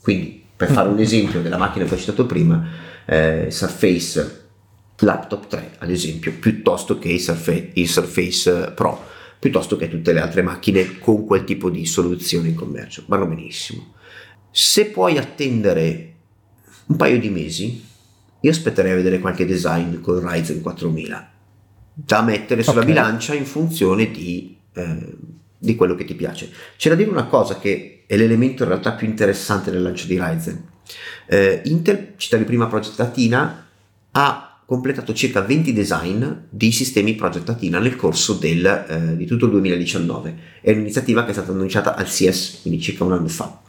[0.00, 2.66] Quindi, per fare un esempio della macchina che ho citato prima,
[3.06, 4.46] eh, Surface
[4.98, 9.04] Laptop 3, ad esempio, piuttosto che il Surface, il Surface Pro,
[9.38, 13.04] piuttosto che tutte le altre macchine con quel tipo di soluzione in commercio.
[13.06, 13.94] Vanno benissimo.
[14.50, 16.14] Se puoi attendere
[16.86, 17.84] un paio di mesi,
[18.40, 21.32] io aspetterei a vedere qualche design con Ryzen 4000
[22.04, 22.92] da mettere sulla okay.
[22.92, 25.16] bilancia in funzione di, eh,
[25.58, 26.48] di, quello che ti piace.
[26.76, 30.16] C'è da dire una cosa che è l'elemento in realtà più interessante del lancio di
[30.16, 30.64] Ryzen.
[31.26, 33.66] Eh, Intel, citavi prima Project Athena,
[34.12, 39.46] ha completato circa 20 design di sistemi Project Athena nel corso del, eh, di tutto
[39.46, 40.38] il 2019.
[40.60, 43.60] È un'iniziativa che è stata annunciata al CS, quindi circa un anno fa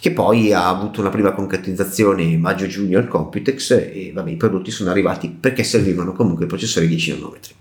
[0.00, 4.88] che poi ha avuto una prima concretizzazione maggio-giugno al Computex e vabbè, i prodotti sono
[4.88, 7.54] arrivati perché servivano comunque processori 10 nanometri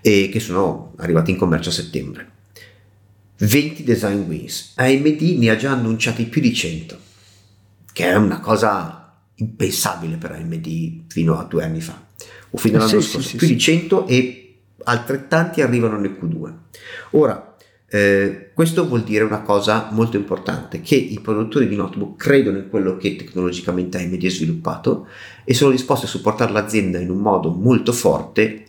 [0.00, 2.28] e che sono arrivati in commercio a settembre.
[3.38, 6.98] 20 design wins, AMD ne ha già annunciati più di 100,
[7.92, 9.00] che è una cosa
[9.36, 12.08] impensabile per AMD fino a due anni fa,
[12.50, 13.54] o fino all'anno sì, scorso, sì, più sì.
[13.54, 16.52] di 100 e altrettanti arrivano nel Q2.
[17.12, 17.56] Ora,
[17.92, 22.68] eh, questo vuol dire una cosa molto importante, che i produttori di notebook credono in
[22.68, 25.06] quello che tecnologicamente AMD ha sviluppato
[25.44, 28.64] e sono disposti a supportare l'azienda in un modo molto forte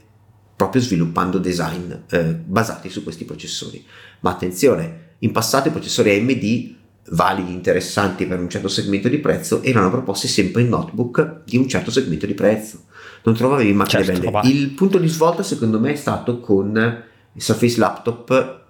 [0.61, 3.83] proprio sviluppando design eh, basati su questi processori.
[4.19, 6.75] Ma attenzione, in passato i processori AMD
[7.13, 11.67] validi, interessanti per un certo segmento di prezzo, erano proposti sempre in notebook di un
[11.67, 12.83] certo segmento di prezzo.
[13.23, 14.47] Non trovavi macchine certo, belle.
[14.47, 17.03] Il punto di svolta secondo me è stato con
[17.33, 18.61] il Surface Laptop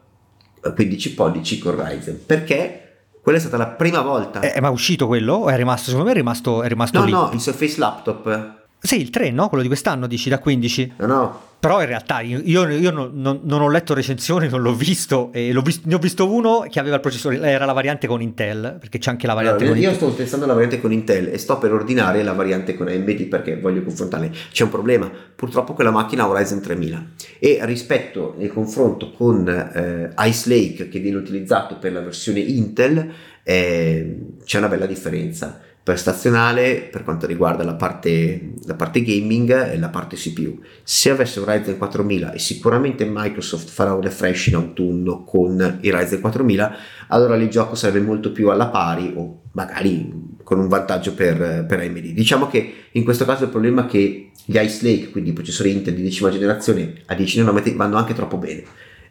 [0.74, 4.40] 15 eh, pollici con Ryzen, perché quella è stata la prima volta.
[4.40, 5.34] È, ma è uscito quello?
[5.34, 7.12] O è rimasto, secondo me è rimasto, è rimasto no, lì?
[7.12, 8.60] No, no, il Surface Laptop.
[8.82, 9.48] Sì, il 3, no?
[9.48, 10.94] Quello di quest'anno, dici, da 15?
[10.98, 15.30] No, no, però in realtà io, io non, non, ho letto recensioni, non l'ho visto,
[15.32, 18.20] e l'ho visto, ne ho visto uno che aveva il processore, era la variante con
[18.20, 20.02] Intel, perché c'è anche la variante allora, con Intel.
[20.02, 23.28] Io sto testando la variante con Intel e sto per ordinare la variante con AMD
[23.28, 24.32] perché voglio confrontarle.
[24.52, 27.06] C'è un problema, purtroppo quella macchina ha Ryzen 3000
[27.38, 33.14] e rispetto nel confronto con eh, Ice Lake che viene utilizzato per la versione Intel
[33.44, 39.80] eh, c'è una bella differenza prestazionale per quanto riguarda la parte, la parte gaming e
[39.80, 40.60] la parte CPU.
[40.84, 45.92] Se avesse un Ryzen 4000 e sicuramente Microsoft farà un refresh in autunno con il
[45.92, 46.76] Ryzen 4000,
[47.08, 51.80] allora il gioco sarebbe molto più alla pari o magari con un vantaggio per, per
[51.80, 52.12] AMD.
[52.12, 55.72] Diciamo che in questo caso il problema è che gli Ice Lake, quindi i processori
[55.72, 58.64] Intel di decima generazione a 10 nanometri, vanno anche troppo bene.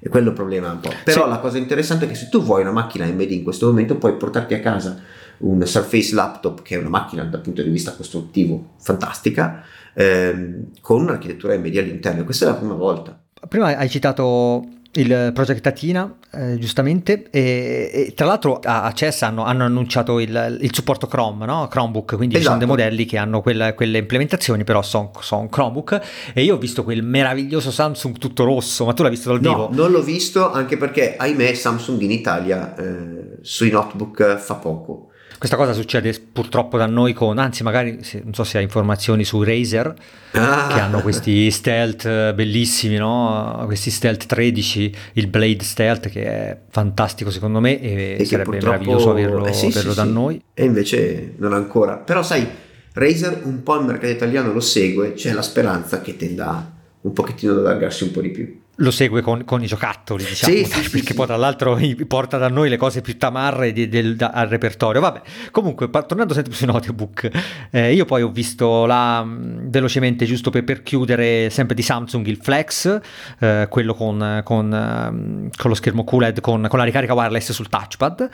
[0.03, 0.93] E quello è il problema un po'.
[1.05, 1.29] Però sì.
[1.29, 4.17] la cosa interessante è che se tu vuoi una macchina AMD in questo momento puoi
[4.17, 4.99] portarti a casa
[5.41, 9.63] un Surface Laptop che è una macchina dal punto di vista costruttivo fantastica
[9.95, 13.19] ehm, con un'architettura media all'interno questa è la prima volta
[13.49, 19.23] prima hai citato il Project Atina, eh, giustamente, e, e, tra l'altro a, a CES
[19.23, 21.69] hanno, hanno annunciato il, il, supporto Chrome, no?
[21.69, 22.39] Chromebook, quindi esatto.
[22.39, 22.83] ci sono dei esatto.
[22.83, 26.01] modelli che hanno quelle, quelle implementazioni, però sono son Chromebook,
[26.35, 29.69] e io ho visto quel meraviglioso Samsung tutto rosso, ma tu l'hai visto dal vivo?
[29.71, 35.10] No, non l'ho visto, anche perché, ahimè, Samsung in Italia eh, sui notebook fa poco.
[35.39, 39.43] Questa cosa succede purtroppo da noi con, anzi magari non so se hai informazioni su
[39.43, 39.95] Razer,
[40.33, 40.67] ah.
[40.71, 43.63] che hanno questi stealth eh, bellissimi, no?
[43.65, 49.11] questi stealth 13, il Blade Stealth che è fantastico secondo me e, e sarebbe meraviglioso
[49.11, 50.13] averlo, eh sì, averlo sì, da sì.
[50.13, 50.43] noi.
[50.53, 51.97] E invece non ancora.
[51.97, 52.47] Però sai,
[52.93, 57.53] Razer un po' il mercato italiano lo segue, c'è la speranza che tenda un pochettino
[57.53, 61.09] ad allargarsi un po' di più lo segue con, con, i giocattoli, diciamo, sì, perché
[61.09, 64.49] sì, poi tra l'altro porta da noi le cose più tamarre di, del, da, al
[64.49, 65.01] repertorio.
[65.01, 65.21] Vabbè,
[65.51, 70.83] comunque, tornando sempre sui audiobook, eh, io poi ho visto la, velocemente, giusto per, per,
[70.83, 73.01] chiudere, sempre di Samsung, il Flex,
[73.39, 78.29] eh, quello con, con, con, lo schermo QLED, con, con la ricarica wireless sul touchpad,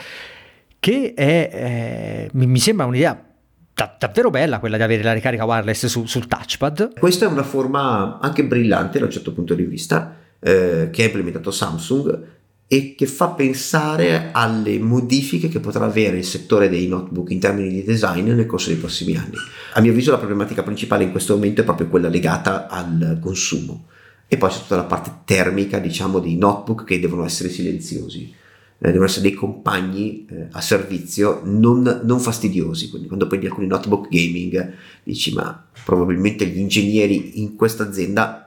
[0.78, 3.20] che è, eh, mi, mi sembra un'idea
[3.98, 6.98] davvero bella quella di avere la ricarica wireless su, sul touchpad.
[7.00, 11.06] Questa è una forma anche brillante da un certo punto di vista eh, che ha
[11.06, 12.34] implementato Samsung
[12.68, 17.70] e che fa pensare alle modifiche che potrà avere il settore dei notebook in termini
[17.70, 19.36] di design nel corso dei prossimi anni.
[19.74, 23.86] A mio avviso la problematica principale in questo momento è proprio quella legata al consumo
[24.26, 28.34] e poi c'è tutta la parte termica diciamo dei notebook che devono essere silenziosi
[28.78, 32.90] eh, devono essere dei compagni eh, a servizio non, non, fastidiosi.
[32.90, 38.45] Quindi quando prendi alcuni notebook gaming dici ma probabilmente gli ingegneri in questa azienda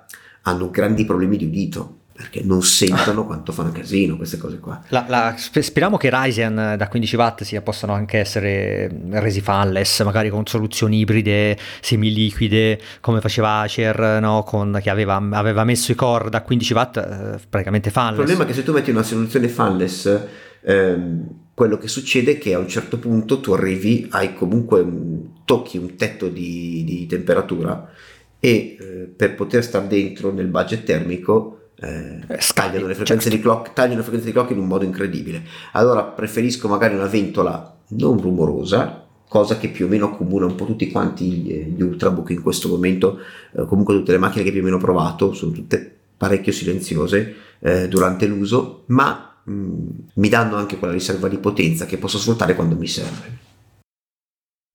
[0.49, 4.81] hanno grandi problemi di udito perché non sentono quanto fanno casino queste cose qua.
[4.89, 10.29] La, la, speriamo che Ryzen da 15 watt sia, possano anche essere resi fanless, magari
[10.29, 14.43] con soluzioni ibride semiliquide, come faceva Acer, no?
[14.43, 18.19] con, che aveva, aveva, messo i core da 15 watt eh, praticamente fanless.
[18.19, 20.19] Il problema è che se tu metti una soluzione fanless,
[20.65, 24.85] ehm, quello che succede è che a un certo punto tu arrivi, hai comunque
[25.45, 27.89] tocchi un tetto di, di temperatura
[28.39, 28.85] e eh,
[29.15, 33.37] per poter stare dentro nel budget termico eh, eh tagliano, le frequenze certo.
[33.37, 35.43] di clock, tagliano le frequenze di clock in un modo incredibile.
[35.73, 40.65] Allora preferisco magari una ventola non rumorosa, cosa che più o meno accomuna un po'
[40.65, 43.19] tutti quanti gli ultrabook in questo momento,
[43.55, 47.35] eh, comunque tutte le macchine che più o meno ho provato, sono tutte parecchio silenziose
[47.59, 52.17] eh, durante l'uso, ma mh, mm, mi danno anche quella riserva di potenza che posso
[52.17, 53.47] sfruttare quando mi serve.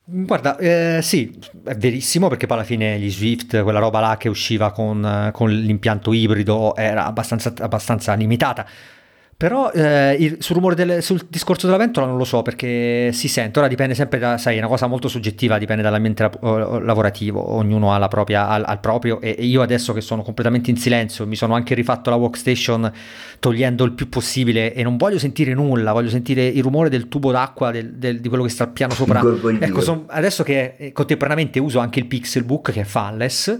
[0.07, 4.29] Guarda, eh, sì, è verissimo perché poi alla fine gli Swift, quella roba là che
[4.29, 8.67] usciva con, con l'impianto ibrido era abbastanza, abbastanza limitata.
[9.37, 13.27] Però eh, il, sul rumore del, sul discorso della ventola non lo so perché si
[13.27, 17.93] sente, ora dipende sempre da, sai, è una cosa molto soggettiva, dipende dall'ambiente lavorativo, ognuno
[17.93, 19.21] ha la propria, al, al proprio.
[19.21, 22.91] E, io adesso che sono completamente in silenzio, mi sono anche rifatto la workstation
[23.41, 27.33] togliendo il più possibile e non voglio sentire nulla, voglio sentire il rumore del tubo
[27.33, 29.21] d'acqua del, del, di quello che sta al piano sopra.
[29.59, 33.59] Ecco, son, adesso che contemporaneamente uso anche il Pixelbook che è fanless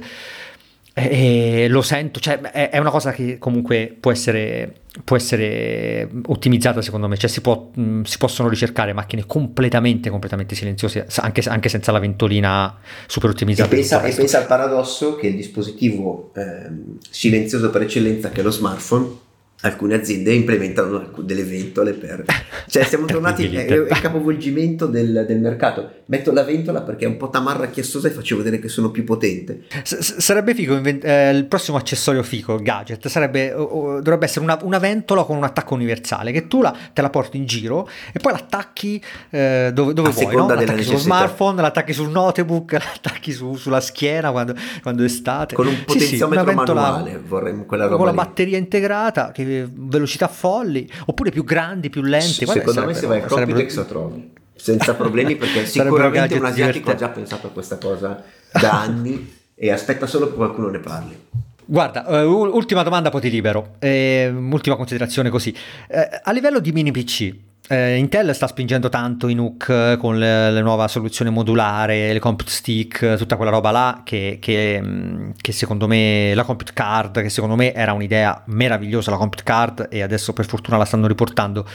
[0.97, 4.73] e lo sento, cioè è, una cosa che comunque può essere,
[5.03, 7.73] può essere ottimizzata secondo me, cioè si, può,
[8.05, 12.79] si, possono ricercare macchine completamente, completamente silenziose, anche, anche senza la ventolina
[13.09, 13.73] super ottimizzata.
[13.73, 16.71] E pensa, e pensa al paradosso che il dispositivo eh,
[17.11, 19.23] silenzioso per eccellenza che è lo smartphone
[19.65, 22.25] alcune aziende implementano delle ventole per...
[22.69, 26.03] Cioè siamo tornati, il capovolgimento del, del, mercato.
[26.07, 29.05] Metto la ventola perché è un po' tamarra chiassosa e faccio vedere che sono più
[29.05, 29.63] potente.
[29.83, 34.59] S- sarebbe figo, invent- eh, il prossimo accessorio figo, gadget, sarebbe, o, dovrebbe essere una,
[34.63, 38.19] una, ventola con un attacco universale, che tu la, te la porti in giro e
[38.19, 40.47] poi l'attacchi eh, dove, dove vuoi, no?
[40.47, 45.55] l'attacchi sullo smartphone, l'attacchi sul notebook, l'attacchi su, sulla schiena quando, quando è estate.
[45.55, 50.29] Con un potenziometro sì, sì, manuale vorremmo quella roba Con la batteria integrata che velocità
[50.29, 52.47] folli, oppure più grandi, più lenti.
[52.47, 57.09] Secondo me se vai a lo trovi senza problemi perché sicuramente un asiatico ha già
[57.09, 61.19] pensato a questa cosa da anni e aspetta solo che qualcuno ne parli.
[61.67, 63.77] Guarda, uh, ultima domanda, poi ti libero.
[63.79, 65.55] Eh, ultima considerazione così.
[65.89, 67.35] Eh, a livello di mini PC,
[67.69, 72.19] eh, Intel sta spingendo tanto in NUC eh, con le, le nuova soluzione modulare, le
[72.19, 77.23] compute stick, tutta quella roba là che, che, mm, che, secondo me, la compute card,
[77.23, 81.07] che secondo me era un'idea meravigliosa la compute card e adesso per fortuna la stanno
[81.07, 81.67] riportando.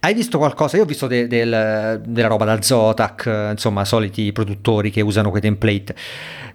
[0.00, 0.78] Hai visto qualcosa?
[0.78, 5.42] Io ho visto de, de, della roba da Zotac, insomma, soliti produttori che usano quei
[5.42, 5.94] template.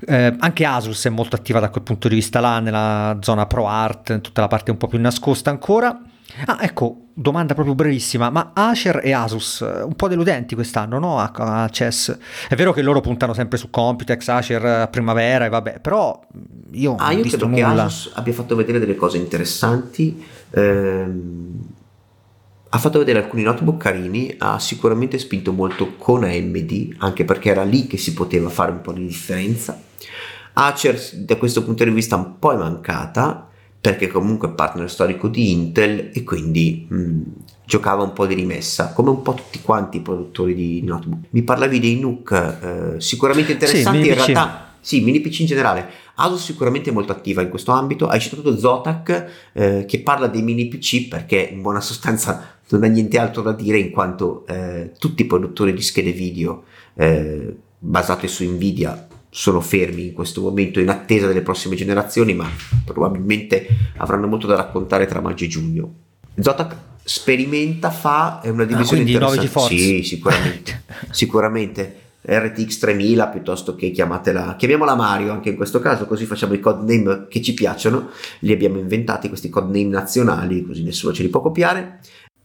[0.08, 3.68] Eh, anche Asus è molto attiva da quel punto di vista là, nella zona Pro
[3.68, 6.00] Art, tutta la parte un po' più nascosta ancora.
[6.46, 11.20] Ah, ecco, domanda proprio brevissima, ma Acer e Asus, eh, un po' deludenti quest'anno, no?
[11.20, 12.18] A, a CES.
[12.50, 16.20] È vero che loro puntano sempre su Computex, Acer, eh, Primavera e vabbè, però
[16.72, 17.74] io ah, io credo nulla.
[17.74, 20.24] che Asus abbia fatto vedere delle cose interessanti.
[20.52, 21.60] Ehm,
[22.74, 27.64] ha fatto vedere alcuni notebook carini, ha sicuramente spinto molto con AMD, anche perché era
[27.64, 29.78] lì che si poteva fare un po' di differenza.
[30.54, 33.50] Acer da questo punto di vista un po' è mancata,
[33.82, 37.22] perché comunque è partner storico di Intel e quindi mh, mm,
[37.66, 41.26] giocava un po' di rimessa, come un po' tutti quanti i produttori di notebook.
[41.32, 45.90] Mi parlavi dei NUC, eh, sicuramente interessanti, sì, in realtà sì, mini PC in generale.
[46.16, 48.08] Asus sicuramente è molto attiva in questo ambito.
[48.08, 52.88] Hai citato Zotac eh, che parla dei mini PC perché in buona sostanza non ha
[52.88, 58.28] niente altro da dire in quanto eh, tutti i produttori di schede video eh, basate
[58.28, 62.48] su Nvidia sono fermi in questo momento in attesa delle prossime generazioni, ma
[62.84, 63.66] probabilmente
[63.98, 65.94] avranno molto da raccontare tra maggio e giugno.
[66.38, 69.78] Zotac sperimenta, fa, è una divisione ah, interessante.
[69.78, 70.84] Sì, sicuramente.
[71.10, 71.96] sicuramente.
[72.24, 77.26] RTX 3000 piuttosto che chiamatela, chiamiamola Mario anche in questo caso, così facciamo i codename
[77.28, 78.10] che ci piacciono,
[78.40, 82.00] li abbiamo inventati questi codename nazionali, così nessuno ce li può copiare.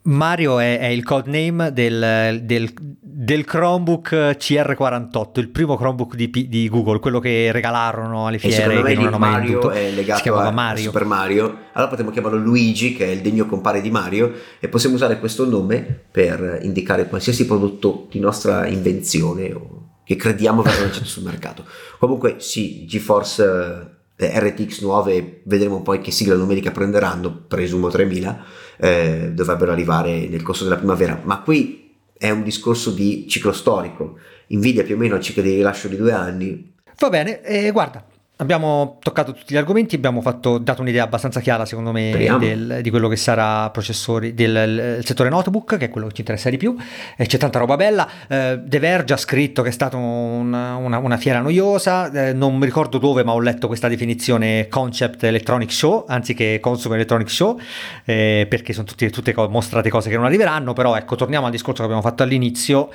[0.06, 6.68] Mario è, è il codename del, del, del, Chromebook CR48, il primo Chromebook di, di,
[6.68, 8.82] Google, quello che regalarono alle fiere.
[8.82, 10.84] Che non Mario è legato a, Mario.
[10.84, 11.44] Super Mario.
[11.72, 15.44] Allora potremmo chiamarlo Luigi, che è il degno compare di Mario, e possiamo usare questo
[15.48, 21.64] nome per indicare qualsiasi prodotto di nostra invenzione o che crediamo verrà lanciato sul mercato.
[21.98, 29.30] Comunque sì, GeForce eh, RTX nuove, vedremo poi che sigla numerica prenderanno, presumo 3000 eh,
[29.32, 34.18] dovrebbero arrivare nel corso della primavera, ma qui è un discorso di ciclo storico.
[34.48, 36.72] Nvidia più o meno ha ciclo di rilascio di due anni.
[36.98, 38.04] Va bene, eh, guarda,
[38.38, 42.90] Abbiamo toccato tutti gli argomenti, abbiamo fatto, dato un'idea abbastanza chiara secondo me del, di
[42.90, 46.76] quello che sarà processori del settore notebook, che è quello che ci interessa di più,
[47.16, 48.06] e c'è tanta roba bella.
[48.28, 52.58] Eh, The Verge ha scritto che è stata una, una, una, fiera noiosa, eh, non
[52.58, 57.58] mi ricordo dove ma ho letto questa definizione Concept Electronic Show, anziché Consumer Electronic Show,
[58.04, 61.52] eh, perché sono tutti, tutte co- mostrate cose che non arriveranno, però ecco, torniamo al
[61.52, 62.90] discorso che abbiamo fatto all'inizio,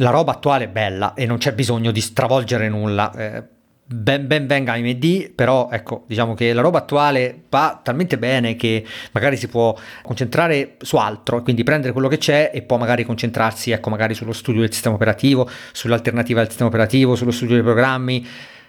[0.00, 3.12] la roba attuale è bella e non c'è bisogno di stravolgere nulla.
[3.12, 3.56] Eh,
[3.90, 8.84] ben, ben venga AMD, però ecco, diciamo che la roba attuale va talmente bene che
[9.12, 13.70] magari si può concentrare su altro, quindi prendere quello che c'è e poi magari concentrarsi,
[13.70, 18.26] ecco, magari sullo studio del sistema operativo, sull'alternativa del sistema operativo, sullo studio dei programmi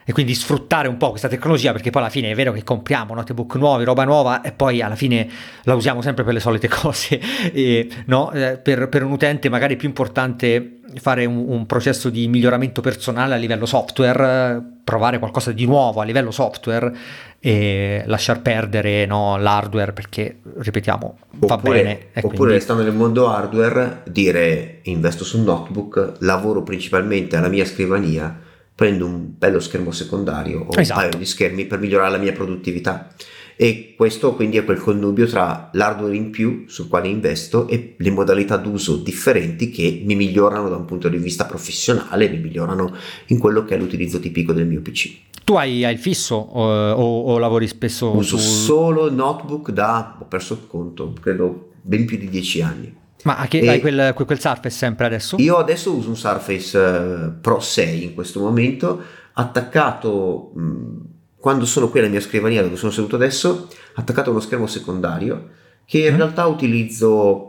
[0.10, 3.14] e quindi sfruttare un po' questa tecnologia perché poi alla fine è vero che compriamo
[3.14, 5.30] notebook nuovi, roba nuova e poi alla fine
[5.66, 7.22] la usiamo sempre per le solite cose
[7.54, 8.32] e, no?
[8.32, 12.82] eh, per, per, un utente magari è più importante fare un, un, processo di miglioramento
[12.82, 16.92] personale a livello software, provare qualcosa di nuovo a livello software
[17.40, 22.54] e lasciar perdere no, l'hardware perché ripetiamo va oppure, bene oppure quindi...
[22.54, 28.48] restando nel mondo hardware dire investo sul notebook lavoro principalmente alla mia scrivania
[28.80, 31.02] prendo un bello schermo secondario o esatto.
[31.02, 33.14] un paio di schermi per migliorare la mia produttività
[33.58, 38.10] e questo quindi è quel connubio tra l'hardware in più sul quale investo e le
[38.10, 43.38] modalità d'uso differenti che mi migliorano da un punto di vista professionale, mi migliorano in
[43.38, 45.18] quello che è l'utilizzo tipico del mio PC.
[45.44, 48.16] Tu hai, hai il fisso o, o, o, lavori spesso?
[48.16, 48.50] Uso sul...
[48.50, 52.96] solo notebook da, ho perso il conto, credo ben più di dieci anni.
[53.24, 55.36] Ma che, hai quel, quel, Surface sempre adesso?
[55.40, 59.02] Io adesso uso un Surface uh, Pro 6 in questo momento,
[59.34, 60.98] attaccato mh,
[61.38, 65.50] quando sono qui alla mia scrivania dove sono seduto adesso, attaccato a uno schermo secondario
[65.86, 66.18] che in mm.
[66.18, 67.46] realtà utilizzo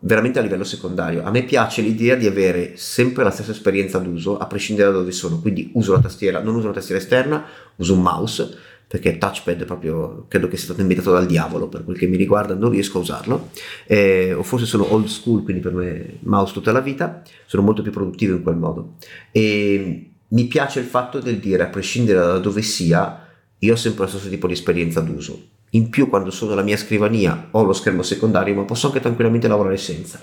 [0.00, 1.24] veramente a livello secondario.
[1.24, 5.12] A me piace l'idea di avere sempre la stessa esperienza d'uso a prescindere da dove
[5.12, 7.44] sono, quindi uso la tastiera, non uso una tastiera esterna,
[7.76, 8.58] uso un mouse
[8.92, 12.52] perché touchpad proprio credo che sia stato inventato dal diavolo per quel che mi riguarda
[12.52, 13.48] non riesco a usarlo.
[13.86, 17.80] Eh, o forse sono old school quindi per me mouse tutta la vita sono molto
[17.80, 18.96] più produttivo in quel modo.
[19.30, 23.26] E mi piace il fatto del dire a prescindere da dove sia
[23.60, 25.40] io ho sempre lo stesso tipo di esperienza d'uso.
[25.70, 29.48] In più quando sono alla mia scrivania ho lo schermo secondario ma posso anche tranquillamente
[29.48, 30.20] lavorare senza.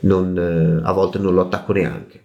[0.00, 2.24] Non, eh, a volte non lo attacco neanche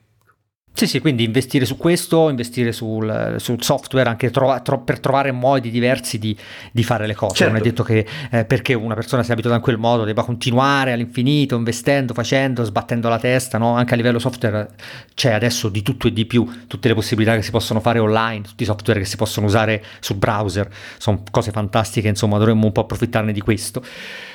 [0.77, 5.31] sì, sì, quindi investire su questo, investire sul, sul software anche trova, tro, per trovare
[5.31, 6.37] modi diversi di,
[6.71, 7.33] di fare le cose.
[7.33, 7.51] Certo.
[7.51, 10.21] Non è detto che eh, perché una persona si è abituata in quel modo debba
[10.21, 13.73] continuare all'infinito, investendo, facendo, sbattendo la testa, no?
[13.73, 14.69] Anche a livello software
[15.15, 18.43] c'è adesso di tutto e di più, tutte le possibilità che si possono fare online,
[18.43, 20.69] tutti i software che si possono usare sul browser,
[20.99, 23.83] sono cose fantastiche, insomma dovremmo un po' approfittarne di questo.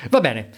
[0.09, 0.49] Va bene.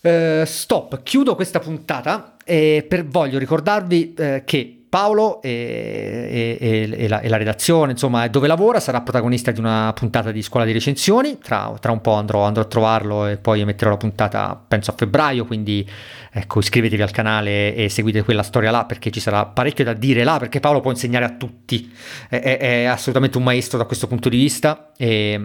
[0.00, 7.08] Uh, stop, chiudo questa puntata e per, voglio ricordarvi uh, che Paolo e, e, e,
[7.08, 10.70] la, e, la, redazione, insomma, dove lavora, sarà protagonista di una puntata di scuola di
[10.70, 11.38] recensioni.
[11.40, 14.94] Tra, tra un po' andrò, andrò, a trovarlo e poi emetterò la puntata, penso a
[14.96, 15.46] febbraio.
[15.46, 15.84] Quindi
[16.30, 20.22] ecco, iscrivetevi al canale e seguite quella storia là perché ci sarà parecchio da dire
[20.22, 20.38] là.
[20.38, 21.92] Perché Paolo può insegnare a tutti,
[22.28, 24.92] è, è, è assolutamente un maestro da questo punto di vista.
[24.96, 25.40] E,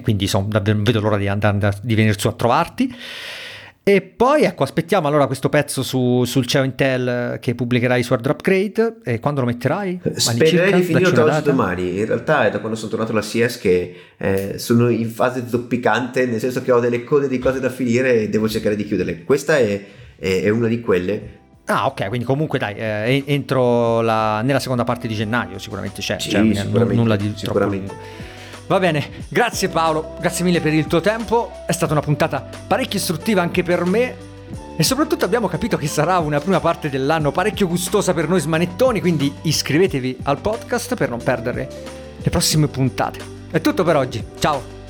[0.00, 2.94] quindi insomma, davvero vedo l'ora di, andare, di venire su a trovarti.
[3.86, 8.24] E poi ecco, aspettiamo allora questo pezzo su, sul CEO Intel che pubblicherai su Hard
[8.24, 10.00] Upgrade e quando lo metterai?
[10.14, 11.98] Spererei di finirlo oggi domani.
[11.98, 16.24] In realtà è da quando sono tornato alla CS che eh, sono in fase zoppicante,
[16.24, 19.22] nel senso che ho delle code di cose da finire e devo cercare di chiuderle.
[19.22, 19.84] Questa è,
[20.16, 21.42] è, è una di quelle.
[21.66, 26.18] Ah, ok, quindi comunque dai, eh, entro la, nella seconda parte di gennaio sicuramente c'è,
[26.18, 27.86] sì, cioè, sicuramente, nulla di sicuramente.
[27.88, 28.23] troppo
[28.66, 32.98] Va bene, grazie Paolo, grazie mille per il tuo tempo, è stata una puntata parecchio
[32.98, 34.16] istruttiva anche per me
[34.76, 39.00] e soprattutto abbiamo capito che sarà una prima parte dell'anno parecchio gustosa per noi smanettoni,
[39.00, 41.68] quindi iscrivetevi al podcast per non perdere
[42.16, 43.20] le prossime puntate.
[43.50, 44.83] È tutto per oggi, ciao!